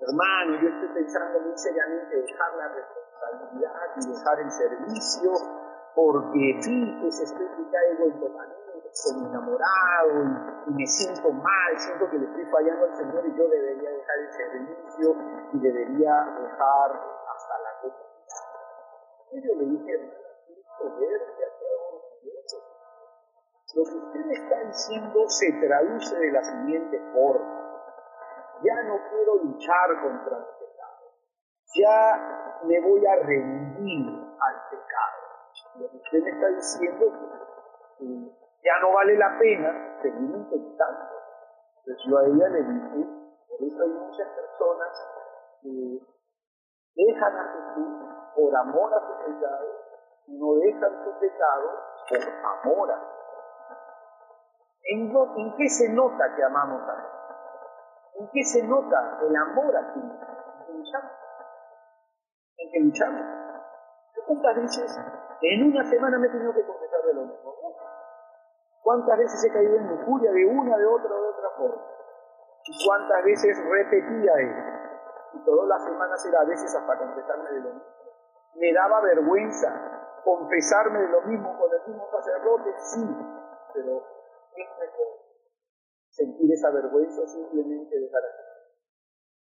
hermano, 0.00 0.60
yo 0.60 0.68
estoy 0.68 0.88
pensando 0.88 1.40
muy 1.40 1.56
seriamente 1.56 2.16
dejar 2.16 2.54
la 2.56 2.68
responsabilidad 2.68 3.96
y 3.96 4.12
dejar 4.12 4.40
el 4.40 4.50
servicio, 4.50 5.32
porque 5.94 6.58
sí, 6.60 6.98
pues 7.00 7.20
estoy 7.20 7.46
caigo 7.72 8.04
en 8.04 8.20
tocamiento, 8.20 8.88
estoy 8.92 9.24
enamorado 9.24 10.22
y, 10.66 10.74
me 10.74 10.86
siento 10.86 11.32
mal, 11.32 11.78
siento 11.78 12.10
que 12.10 12.18
le 12.18 12.26
estoy 12.26 12.44
fallando 12.44 12.84
al 12.84 12.94
Señor 12.94 13.26
y 13.26 13.36
yo 13.36 13.48
debería 13.48 13.90
dejar 13.90 14.18
el 14.18 14.32
servicio 14.32 15.16
y 15.52 15.58
debería 15.60 16.14
dejar 16.40 16.90
hasta 17.34 17.58
la 17.58 17.80
comunidad. 17.80 18.10
Yo 19.32 19.54
le 19.56 19.64
dije, 19.64 20.29
soberbia, 20.80 21.46
qué 21.58 21.66
orgulloso. 21.76 22.58
Lo 23.74 23.84
que 23.84 23.96
usted 23.96 24.30
está 24.30 24.64
diciendo 24.64 25.28
se 25.28 25.52
traduce 25.52 26.18
de 26.18 26.32
la 26.32 26.42
siguiente 26.42 26.98
forma. 27.12 27.60
Ya 28.62 28.82
no 28.82 28.98
quiero 29.10 29.34
luchar 29.44 29.88
contra 30.02 30.38
el 30.38 30.44
pecado. 30.58 31.06
Ya 31.74 32.60
me 32.64 32.80
voy 32.80 33.06
a 33.06 33.16
rendir 33.16 34.06
al 34.08 34.56
pecado. 34.70 35.20
Lo 35.76 35.90
que 35.90 35.96
usted 35.96 36.22
me 36.22 36.30
está 36.30 36.48
diciendo 36.48 37.06
que 37.98 38.06
ya 38.64 38.78
no 38.82 38.92
vale 38.92 39.16
la 39.16 39.38
pena 39.38 39.98
seguir 40.02 40.30
intentando. 40.30 41.20
Entonces 41.78 42.04
yo 42.06 42.18
a 42.18 42.24
ella 42.24 42.48
le 42.48 42.62
dije, 42.62 43.08
por 43.48 43.62
eso 43.62 43.82
hay 43.82 43.88
muchas 43.88 44.28
personas 44.28 45.10
que 45.62 46.00
dejan 46.96 47.36
a 47.36 47.52
Jesús 47.52 48.10
por 48.34 48.56
amor 48.56 48.94
a 48.94 49.00
su 49.00 49.24
pecado 49.24 49.89
y 50.30 50.38
no 50.38 50.54
dejan 50.54 51.04
su 51.04 51.18
pecado 51.18 51.70
por 52.08 52.18
amor 52.20 52.92
a 52.92 52.96
Jesús. 52.96 53.20
¿En, 54.92 55.56
qué 55.56 55.68
se 55.68 55.92
nota 55.92 56.34
que 56.36 56.44
amamos 56.44 56.82
a 56.88 56.94
Jesús? 56.94 57.20
¿En 58.14 58.30
qué 58.32 58.44
se 58.44 58.62
nota 58.66 59.18
el 59.22 59.36
amor 59.36 59.76
a 59.76 59.92
Cristo? 59.92 60.26
En 60.68 60.78
luchamos. 60.78 61.12
En 62.58 62.70
que 62.70 62.80
luchamos. 62.80 63.26
¿Cuántas 64.26 64.56
veces 64.56 65.00
en 65.42 65.72
una 65.72 65.82
semana 65.84 66.18
me 66.18 66.26
he 66.28 66.30
tenido 66.30 66.54
que 66.54 66.64
confesar 66.64 67.02
de 67.02 67.14
lo 67.14 67.22
mismo? 67.22 67.54
¿Cuántas 68.82 69.18
veces 69.18 69.44
he 69.44 69.52
caído 69.52 69.76
en 69.76 69.88
lujuria 69.88 70.30
de 70.30 70.46
una, 70.46 70.76
de 70.76 70.86
otra, 70.86 71.14
de 71.14 71.28
otra 71.28 71.50
forma? 71.56 71.82
¿Y 72.66 72.86
cuántas 72.86 73.24
veces 73.24 73.56
repetía 73.68 74.32
eso? 74.38 74.80
Y 75.32 75.44
todas 75.44 75.68
las 75.68 75.84
semanas 75.84 76.24
era 76.26 76.40
a 76.40 76.44
veces 76.44 76.74
hasta 76.74 76.98
confesarme 76.98 77.50
de 77.50 77.60
lo 77.60 77.74
mismo. 77.74 77.99
Me 78.56 78.72
daba 78.72 79.00
vergüenza 79.00 79.68
confesarme 80.24 81.00
de 81.00 81.08
lo 81.08 81.22
mismo 81.22 81.58
con 81.58 81.70
el 81.72 81.86
mismo 81.86 82.06
sacerdote, 82.10 82.70
sí, 82.78 83.06
pero 83.74 84.02
es 84.56 84.68
mejor 84.78 85.08
sentir 86.10 86.52
esa 86.52 86.70
vergüenza 86.70 87.26
simplemente 87.26 87.98
dejar 87.98 88.22
así. 88.22 88.50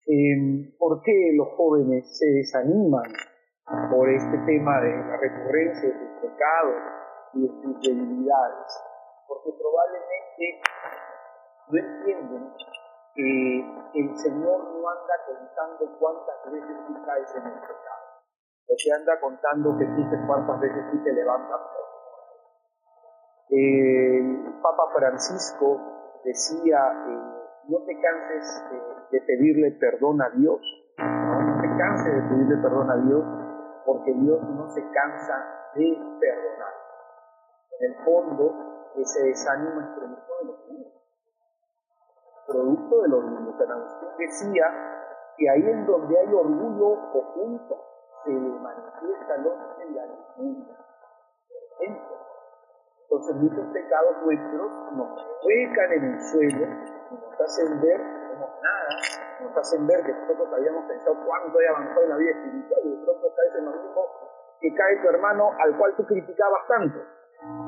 Eh, 0.08 0.76
¿Por 0.78 1.02
qué 1.02 1.34
los 1.36 1.48
jóvenes 1.58 2.18
se 2.18 2.26
desaniman 2.28 3.12
por 3.92 4.10
este 4.10 4.38
tema 4.46 4.80
de 4.82 4.92
la 4.92 5.18
recurrencia 5.18 5.90
de 5.90 5.98
sus 5.98 6.22
pecados 6.22 6.76
y 7.34 7.42
de 7.42 7.48
sus 7.48 7.82
debilidades? 7.82 8.82
Porque 9.28 9.52
probablemente 9.58 10.62
no 11.70 11.78
entienden 11.80 12.54
que 13.16 14.00
el 14.00 14.16
Señor 14.18 14.64
no 14.64 14.90
anda 14.90 15.16
contando 15.26 15.98
cuántas 16.00 16.52
veces 16.52 16.78
tú 16.88 17.06
caes 17.06 17.36
en 17.36 17.46
el 17.48 17.60
pecado. 17.62 17.95
Lo 18.68 18.76
que 18.76 18.92
anda 18.92 19.20
contando 19.20 19.78
Jesús 19.78 20.06
es 20.12 20.20
cuántas 20.26 20.60
veces 20.60 20.92
tú 20.92 21.04
te 21.04 21.14
levantas. 21.14 21.62
El 23.50 24.60
Papa 24.62 24.92
Francisco 24.98 26.20
decía, 26.24 26.80
eh, 27.08 27.36
no 27.68 27.78
te 27.86 28.00
canses 28.02 28.64
de, 29.12 29.22
pedirle 29.22 29.72
perdón 29.80 30.22
a 30.22 30.30
Dios, 30.32 30.60
no 30.98 31.62
te 31.62 31.78
canses 31.78 32.16
de 32.16 32.22
pedirle 32.30 32.58
perdón 32.58 32.90
a 32.90 32.96
Dios, 32.98 33.24
porque 33.86 34.14
Dios 34.14 34.42
no 34.42 34.68
se 34.70 34.82
cansa 34.92 35.72
de 35.76 35.98
perdonar. 36.20 36.74
En 37.80 37.92
el 37.92 38.04
fondo, 38.04 38.92
ese 38.96 39.28
desánimo 39.28 39.82
es 39.82 39.88
producto 39.88 40.34
de 40.40 40.46
los 40.46 40.68
niños, 40.70 40.94
producto 42.48 43.02
de 43.04 43.08
los 43.10 43.26
niños. 43.26 43.56
San 43.58 43.72
Agustín 43.72 44.10
decía 44.18 44.66
que 45.38 45.50
ahí 45.50 45.70
en 45.70 45.86
donde 45.86 46.20
hay 46.20 46.34
orgullo 46.34 46.88
oculto, 47.14 47.95
se 48.26 48.32
manifiesta 48.32 49.38
lo 49.38 49.52
que 49.78 49.92
la 49.92 50.06
lujuria. 50.06 50.76
Entonces 53.06 53.36
muchos 53.36 53.66
pecados 53.72 54.16
nuestros 54.26 54.72
nos 54.94 55.10
huecan 55.46 55.92
en 55.94 56.04
el 56.06 56.22
suelo 56.22 56.66
y 56.66 57.16
nos 57.16 57.42
hacen 57.42 57.82
ver 57.82 58.02
como 58.30 58.50
nada, 58.62 58.90
nos 59.42 59.58
hacen 59.58 59.88
ver 59.88 60.04
que 60.04 60.14
nosotros 60.14 60.50
habíamos 60.54 60.86
pensado 60.86 61.16
cuánto 61.26 61.62
he 61.62 61.68
avanzado 61.70 62.04
en 62.04 62.10
la 62.10 62.18
vida 62.18 62.32
espiritual 62.32 62.82
y 62.84 62.90
de 62.90 63.06
pronto 63.06 63.28
caes 63.36 63.56
en 63.56 63.66
lo 63.66 63.72
mismo 63.72 64.02
que 64.60 64.74
cae 64.74 65.02
tu 65.02 65.10
hermano 65.10 65.52
al 65.60 65.78
cual 65.78 65.96
tú 65.96 66.06
criticabas 66.06 66.68
tanto. 66.68 67.00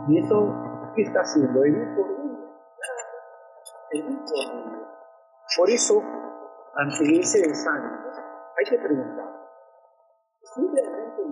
¿Y 0.07 0.19
eso 0.19 0.53
qué 0.95 1.03
está 1.03 1.21
haciendo? 1.21 1.61
Vivir 1.61 1.95
por 1.95 2.09
orgullo. 2.09 2.49
Vivir 3.91 4.19
por 4.19 4.55
orgullo. 4.55 4.87
Por 5.57 5.69
eso, 5.69 6.01
ante 6.75 7.19
ese 7.19 7.47
desánimo, 7.47 7.97
hay 8.57 8.65
que 8.65 8.77
preguntar, 8.79 9.26
¿estoy 9.26 9.26
realmente 9.26 9.26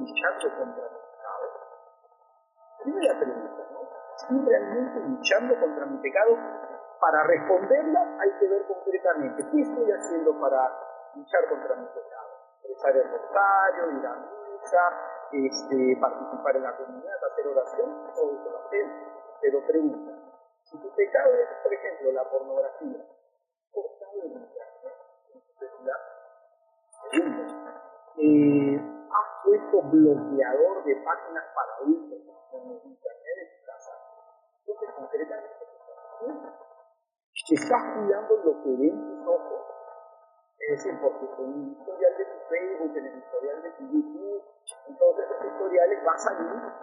luchando 0.05 0.45
contra 0.57 0.85
mi 0.85 0.99
pecado? 1.01 1.45
Primera 2.83 3.19
pregunta, 3.19 3.63
¿no? 3.71 3.79
¿Estoy 4.15 4.39
realmente 4.45 4.99
luchando 4.99 5.59
contra 5.59 5.85
mi 5.85 5.97
pecado? 5.97 6.37
Para 6.99 7.23
responderla 7.23 8.17
hay 8.19 8.31
que 8.39 8.47
ver 8.47 8.65
concretamente 8.67 9.43
qué 9.51 9.61
estoy 9.61 9.91
haciendo 9.91 10.39
para 10.39 10.71
luchar 11.15 11.49
contra 11.49 11.75
mi 11.75 11.87
pecado. 11.87 12.29
Rezar 12.63 12.97
el 12.97 13.11
rosario, 13.11 13.91
ir 13.99 14.05
a 14.05 14.15
misa, 14.15 14.83
este, 15.31 15.97
participar 15.99 16.55
en 16.55 16.63
la 16.63 16.77
comunidad, 16.77 17.23
hacer 17.31 17.47
oración, 17.47 18.13
todo 18.15 18.31
eso 18.31 18.49
lo 18.49 18.57
hacemos. 18.65 18.95
Pero 19.41 19.65
pregunta, 19.67 20.11
si 20.63 20.79
tu 20.79 20.89
pecado 20.95 21.33
es, 21.33 21.49
por 21.61 21.73
ejemplo, 21.73 22.11
la 22.11 22.23
pornografía, 22.29 23.05
¿cómo 23.71 23.87
está 23.93 24.05
en 28.23 28.94
puesto 29.45 29.81
bloqueador 29.93 30.83
de 30.83 30.95
páginas 31.05 31.45
para 31.53 31.75
adultos 31.75 32.19
en 32.51 32.71
el 32.71 32.81
internet 32.83 33.35
de 33.37 33.45
tu 33.45 33.65
casa. 33.65 33.93
Entonces, 34.59 34.89
concretamente, 34.97 35.53
¿qué 35.59 35.65
estás 35.65 35.97
haciendo? 36.15 36.65
estás 37.53 37.83
cuidando 37.93 38.37
lo 38.43 38.63
que 38.63 38.69
ven 38.75 38.97
tus 39.05 39.27
ojos, 39.27 39.61
es 40.57 40.69
decir, 40.71 40.99
porque 40.99 41.25
en 41.43 41.53
el 41.53 41.71
historial 41.77 42.17
de 42.17 42.25
tu 42.25 42.39
Facebook, 42.49 42.97
en 42.97 43.05
el 43.05 43.17
historial 43.19 43.61
de 43.61 43.71
tu 43.71 43.83
YouTube, 43.85 44.43
en 44.87 44.97
todos 44.97 45.19
esos 45.19 45.45
historiales 45.45 45.99
va 46.07 46.13
a 46.13 46.17
salir 46.17 46.73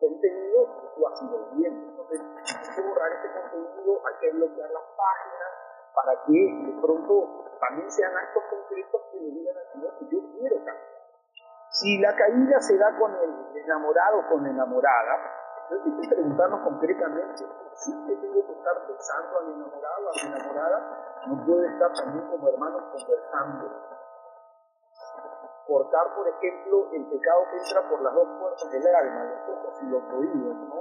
contenido 0.00 0.80
que 0.80 0.88
tú 0.96 1.06
has 1.06 1.22
ido 1.22 1.50
viendo. 1.52 1.90
Entonces, 1.90 2.20
hay 2.20 2.74
que 2.74 2.82
borrar 2.88 3.12
ese 3.12 3.28
contenido, 3.32 4.00
hay 4.06 4.14
que 4.20 4.30
bloquear 4.32 4.70
las 4.70 4.84
páginas 4.96 5.52
para 5.94 6.24
que 6.24 6.32
de 6.32 6.80
pronto 6.80 7.44
también 7.60 7.90
sean 7.90 8.16
actos 8.16 8.42
concretos 8.48 9.02
que 9.12 9.20
le 9.20 9.30
digan 9.30 9.56
al 9.56 9.72
Señor 9.72 9.98
que 9.98 10.04
yo 10.08 10.20
quiero 10.32 10.56
cambiar. 10.56 10.95
Si 11.76 11.98
la 12.00 12.16
caída 12.16 12.58
se 12.60 12.78
da 12.78 12.96
con 12.96 13.12
el 13.12 13.54
enamorado 13.54 14.20
o 14.20 14.28
con 14.32 14.42
la 14.42 14.48
enamorada, 14.48 15.14
entonces 15.68 15.92
hay 15.92 16.08
que 16.08 16.14
preguntarnos 16.14 16.60
concretamente, 16.64 17.44
si 17.74 17.92
que 18.06 18.16
tengo 18.16 18.46
que 18.46 18.52
estar 18.52 18.86
pensando 18.86 19.38
al 19.38 19.52
enamorado, 19.52 20.08
a 20.08 20.12
la 20.16 20.36
enamorada, 20.36 21.22
no 21.26 21.44
puede 21.44 21.68
estar 21.68 21.92
también 21.92 22.30
como 22.30 22.48
hermanos 22.48 22.82
conversando. 22.96 23.68
Cortar, 25.66 26.14
por 26.16 26.28
ejemplo, 26.28 26.88
el 26.92 27.10
pecado 27.10 27.40
que 27.50 27.58
entra 27.58 27.90
por 27.90 28.00
las 28.00 28.14
dos 28.14 28.28
puertas 28.40 28.72
del 28.72 28.94
alma, 28.94 29.24
los 29.24 29.58
ojos 29.58 29.82
y 29.82 29.86
los 29.86 30.02
oídos, 30.16 30.56
¿no? 30.56 30.80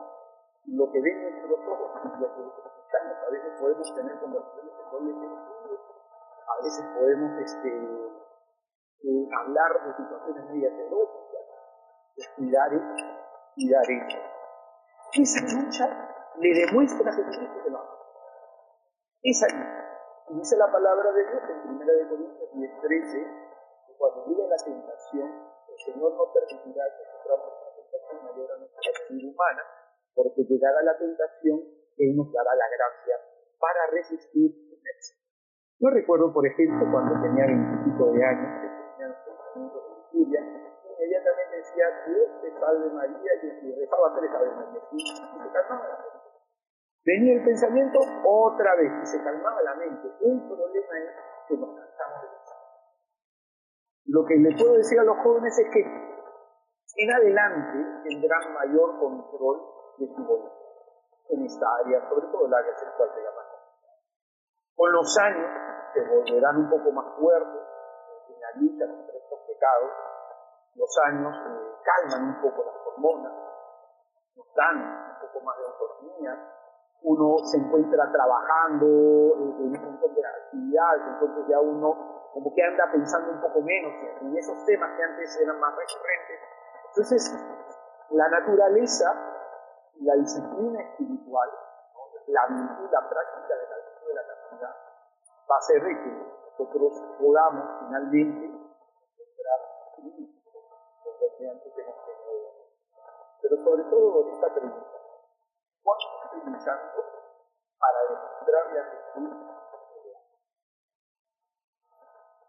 Lo 0.80 0.92
que 0.94 1.02
ven 1.02 1.24
nuestros 1.24 1.60
ojos 1.76 1.92
y 2.06 2.22
lo 2.22 2.36
que 2.36 2.42
escuchamos. 2.42 3.18
A 3.28 3.32
veces 3.32 3.60
podemos 3.60 3.96
tener 3.96 4.20
conversaciones 4.22 4.72
de 4.72 4.84
doble 4.92 5.12
sentido, 5.12 5.76
a 6.48 6.64
veces 6.64 6.86
podemos 6.96 7.32
este, 7.42 8.25
eh, 9.04 9.28
hablar 9.32 9.86
de 9.86 9.94
situaciones 9.96 10.46
media 10.52 10.70
teológicas, 10.70 11.46
descuidar 12.16 12.74
eso, 12.74 13.06
cuidar 13.56 13.84
eso. 13.84 14.18
Esa 15.14 15.42
lucha 15.56 15.86
le 16.40 16.50
demuestra 16.66 17.12
a 17.12 17.16
que 17.16 17.70
lo 17.70 17.78
ama. 17.78 17.96
Esa 19.22 19.48
lucha. 19.48 19.86
Y 20.30 20.34
dice 20.40 20.58
la 20.58 20.72
palabra 20.72 21.12
de 21.12 21.24
Dios 21.24 21.44
en 21.50 21.70
1 21.70 22.10
Corintios 22.10 22.50
10, 22.54 22.82
13, 22.82 23.18
que 23.88 23.94
cuando 23.98 24.26
llegue 24.26 24.48
la 24.48 24.58
tentación, 24.58 25.30
el 25.70 25.78
Señor 25.78 26.14
no 26.18 26.34
permitirá 26.34 26.84
que 26.98 27.04
suframos 27.14 27.54
una 27.62 27.72
tentación 27.78 28.26
mayor 28.26 28.52
a 28.52 28.58
nuestra 28.58 28.92
vida 29.10 29.30
humana, 29.30 29.62
porque 30.16 30.44
llegará 30.44 30.82
la 30.82 30.98
tentación, 30.98 31.62
Él 31.98 32.16
nos 32.16 32.32
dará 32.34 32.56
la 32.56 32.66
gracia 32.74 33.16
para 33.60 33.88
resistir 33.92 34.52
su 34.52 34.76
éxito. 34.76 35.22
Yo 35.80 35.90
recuerdo, 35.90 36.34
por 36.34 36.48
ejemplo, 36.48 36.88
cuando 36.92 37.22
tenía 37.22 37.46
veintipico 37.46 38.12
de 38.14 38.26
años, 38.26 38.65
Julia, 40.16 40.40
inmediatamente 40.40 41.56
decía, 41.58 41.86
Dios 42.08 42.42
te 42.42 42.50
salve 42.60 42.88
María, 42.90 43.32
y 43.44 43.76
rezaba 43.76 44.16
tres 44.16 44.32
Ave 44.32 44.52
María, 44.56 44.82
y 44.92 45.00
se 45.00 45.52
calmaba 45.52 45.88
la 45.90 45.98
mente. 46.00 46.16
Venía 47.06 47.34
el 47.34 47.44
pensamiento 47.44 48.00
otra 48.24 48.76
vez, 48.76 48.92
y 49.04 49.06
se 49.06 49.24
calmaba 49.24 49.62
la 49.62 49.76
mente. 49.76 50.08
El 50.22 50.40
problema 50.48 51.00
es 51.04 51.12
que 51.48 51.58
nos 51.58 51.76
cansamos 51.76 52.22
de 52.22 52.28
eso. 52.32 52.56
Lo 54.06 54.26
que 54.26 54.36
le 54.38 54.56
puedo 54.56 54.74
decir 54.74 55.00
a 55.00 55.04
los 55.04 55.18
jóvenes 55.20 55.60
es 55.60 55.68
que 55.74 55.84
en 55.84 57.12
adelante 57.12 58.08
tendrán 58.08 58.54
mayor 58.54 58.98
control 59.00 59.60
de 59.98 60.08
su 60.08 60.24
voluntad 60.24 60.56
en 61.30 61.44
esta 61.44 61.66
área, 61.84 62.08
sobre 62.08 62.28
todo 62.28 62.46
el 62.46 62.54
área 62.54 62.74
sexual 62.78 63.10
de 63.16 63.24
la 63.24 63.32
mano. 63.32 63.56
Con 64.76 64.92
los 64.92 65.18
años 65.18 65.50
se 65.94 66.02
volverán 66.08 66.58
un 66.58 66.70
poco 66.70 66.92
más 66.92 67.06
fuertes 67.20 67.62
en 68.30 68.40
la 68.40 68.52
lucha 68.62 68.86
contra 68.88 69.15
Los 70.76 70.92
años 71.08 71.34
calman 71.84 72.36
un 72.36 72.42
poco 72.42 72.66
las 72.66 72.76
hormonas, 72.86 73.34
nos 74.36 74.54
dan 74.54 74.78
un 74.78 75.20
poco 75.22 75.46
más 75.46 75.58
de 75.58 75.66
autonomía. 75.66 76.52
Uno 77.04 77.38
se 77.46 77.58
encuentra 77.58 78.12
trabajando 78.12 78.86
eh, 78.86 79.56
en 79.62 79.72
un 79.72 79.82
montón 79.82 80.14
de 80.16 80.26
actividades, 80.26 81.02
entonces 81.08 81.46
ya 81.48 81.60
uno 81.60 82.30
como 82.34 82.54
que 82.54 82.64
anda 82.64 82.92
pensando 82.92 83.32
un 83.32 83.42
poco 83.42 83.62
menos 83.62 83.94
en 84.22 84.38
esos 84.38 84.66
temas 84.66 84.92
que 84.98 85.04
antes 85.04 85.40
eran 85.42 85.60
más 85.60 85.74
recurrentes. 85.76 86.40
Entonces, 86.90 87.22
la 88.10 88.28
naturaleza, 88.28 89.06
la 90.02 90.16
disciplina 90.16 90.82
espiritual, 90.82 91.50
la 92.28 92.48
virtud, 92.48 92.90
la 92.92 93.10
práctica 93.10 93.56
de 93.56 93.68
la 93.70 93.76
virtud 93.76 94.08
de 94.08 94.14
la 94.16 94.28
castidad, 94.28 94.76
va 95.50 95.56
a 95.56 95.74
de 95.74 96.04
que 96.04 96.36
nosotros 96.58 97.04
podamos 97.20 97.66
finalmente 97.86 98.55
los 100.06 101.40
mediante 101.40 101.72
que 101.76 101.82
hemos. 101.82 101.96
Pero 103.42 103.58
sobre 103.64 103.84
todo 103.84 104.32
esta 104.32 104.54
pregunta, 104.54 104.86
¿cuánto 105.84 106.06
luchando 106.52 106.94
para 107.80 108.00
demostrarle 108.10 108.80
a 108.80 108.84
Jesús? 108.84 109.30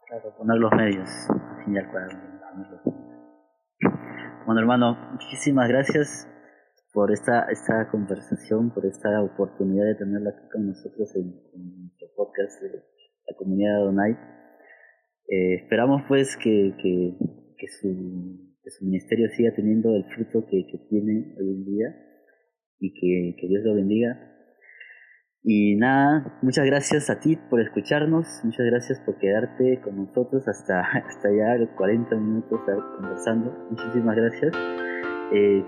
Claro, 0.07 0.37
poner 0.37 0.59
los 0.59 0.73
medios, 0.73 1.11
al 1.31 1.65
fin 1.65 1.75
Bueno, 4.47 4.61
hermano, 4.61 4.97
muchísimas 5.13 5.69
gracias 5.69 6.29
por 6.93 7.11
esta, 7.11 7.47
esta 7.51 7.91
conversación, 7.91 8.71
por 8.71 8.87
esta 8.87 9.21
oportunidad 9.23 9.85
de 9.85 9.95
tenerla 9.97 10.31
aquí 10.31 10.49
con 10.51 10.69
nosotros 10.69 11.15
en, 11.17 11.43
en 11.55 11.83
nuestro 11.83 12.09
podcast 12.17 12.63
de 12.63 12.85
la 13.27 13.37
comunidad 13.37 13.79
de 13.79 13.85
Donai. 13.85 14.37
Eh, 15.29 15.55
esperamos 15.57 16.03
pues 16.07 16.37
que, 16.37 16.73
que, 16.81 17.19
que, 17.59 17.69
su, 17.69 18.55
que 18.63 18.71
su 18.71 18.85
ministerio 18.85 19.29
siga 19.31 19.55
teniendo 19.55 19.95
el 19.95 20.05
fruto 20.05 20.47
que, 20.49 20.67
que 20.67 20.79
tiene 20.89 21.35
hoy 21.39 21.49
en 21.49 21.65
día 21.65 21.97
y 22.79 22.93
que, 22.93 23.37
que 23.41 23.49
Dios 23.49 23.65
lo 23.65 23.75
bendiga. 23.75 24.33
Y 25.43 25.77
nada, 25.77 26.39
muchas 26.43 26.67
gracias 26.67 27.09
a 27.09 27.21
ti 27.21 27.39
por 27.49 27.61
escucharnos, 27.61 28.27
muchas 28.43 28.67
gracias 28.67 29.01
por 29.07 29.17
quedarte 29.19 29.81
con 29.81 29.97
nosotros 29.97 30.47
hasta, 30.49 30.81
hasta 31.07 31.29
ya 31.31 31.75
40 31.77 32.17
minutos 32.17 32.61
conversando. 32.97 33.57
Muchísimas 33.71 34.17
gracias. 34.17 34.53
Eh, 35.33 35.65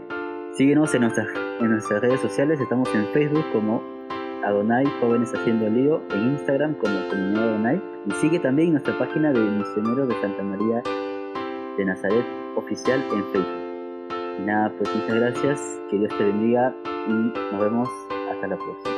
síguenos 0.55 0.93
en 0.95 1.03
nuestras, 1.03 1.28
en 1.61 1.70
nuestras 1.70 2.01
redes 2.01 2.20
sociales, 2.20 2.61
estamos 2.61 2.93
en 2.95 3.07
Facebook 3.12 3.45
como 3.53 3.80
Adonai 4.45 4.84
Jóvenes 5.01 5.32
Haciendo 5.34 5.68
Lío, 5.68 6.03
en 6.12 6.32
Instagram 6.32 6.74
como 6.78 7.09
Comunidad 7.09 7.49
Adonai 7.51 7.82
y 8.07 8.12
sigue 8.12 8.39
también 8.39 8.72
nuestra 8.72 8.99
página 8.99 9.32
de 9.32 9.41
Misioneros 9.41 10.09
de 10.09 10.14
Santa 10.20 10.43
María 10.43 10.82
de 11.78 11.84
Nazaret 11.84 12.26
oficial 12.56 13.02
en 13.12 13.24
Facebook. 13.32 14.44
Nada, 14.44 14.72
pues 14.76 14.94
muchas 14.94 15.16
gracias, 15.16 15.80
que 15.90 15.98
Dios 15.98 16.12
te 16.18 16.24
bendiga 16.24 16.74
y 17.08 17.12
nos 17.52 17.60
vemos 17.60 17.88
hasta 18.30 18.46
la 18.46 18.56
próxima. 18.56 18.97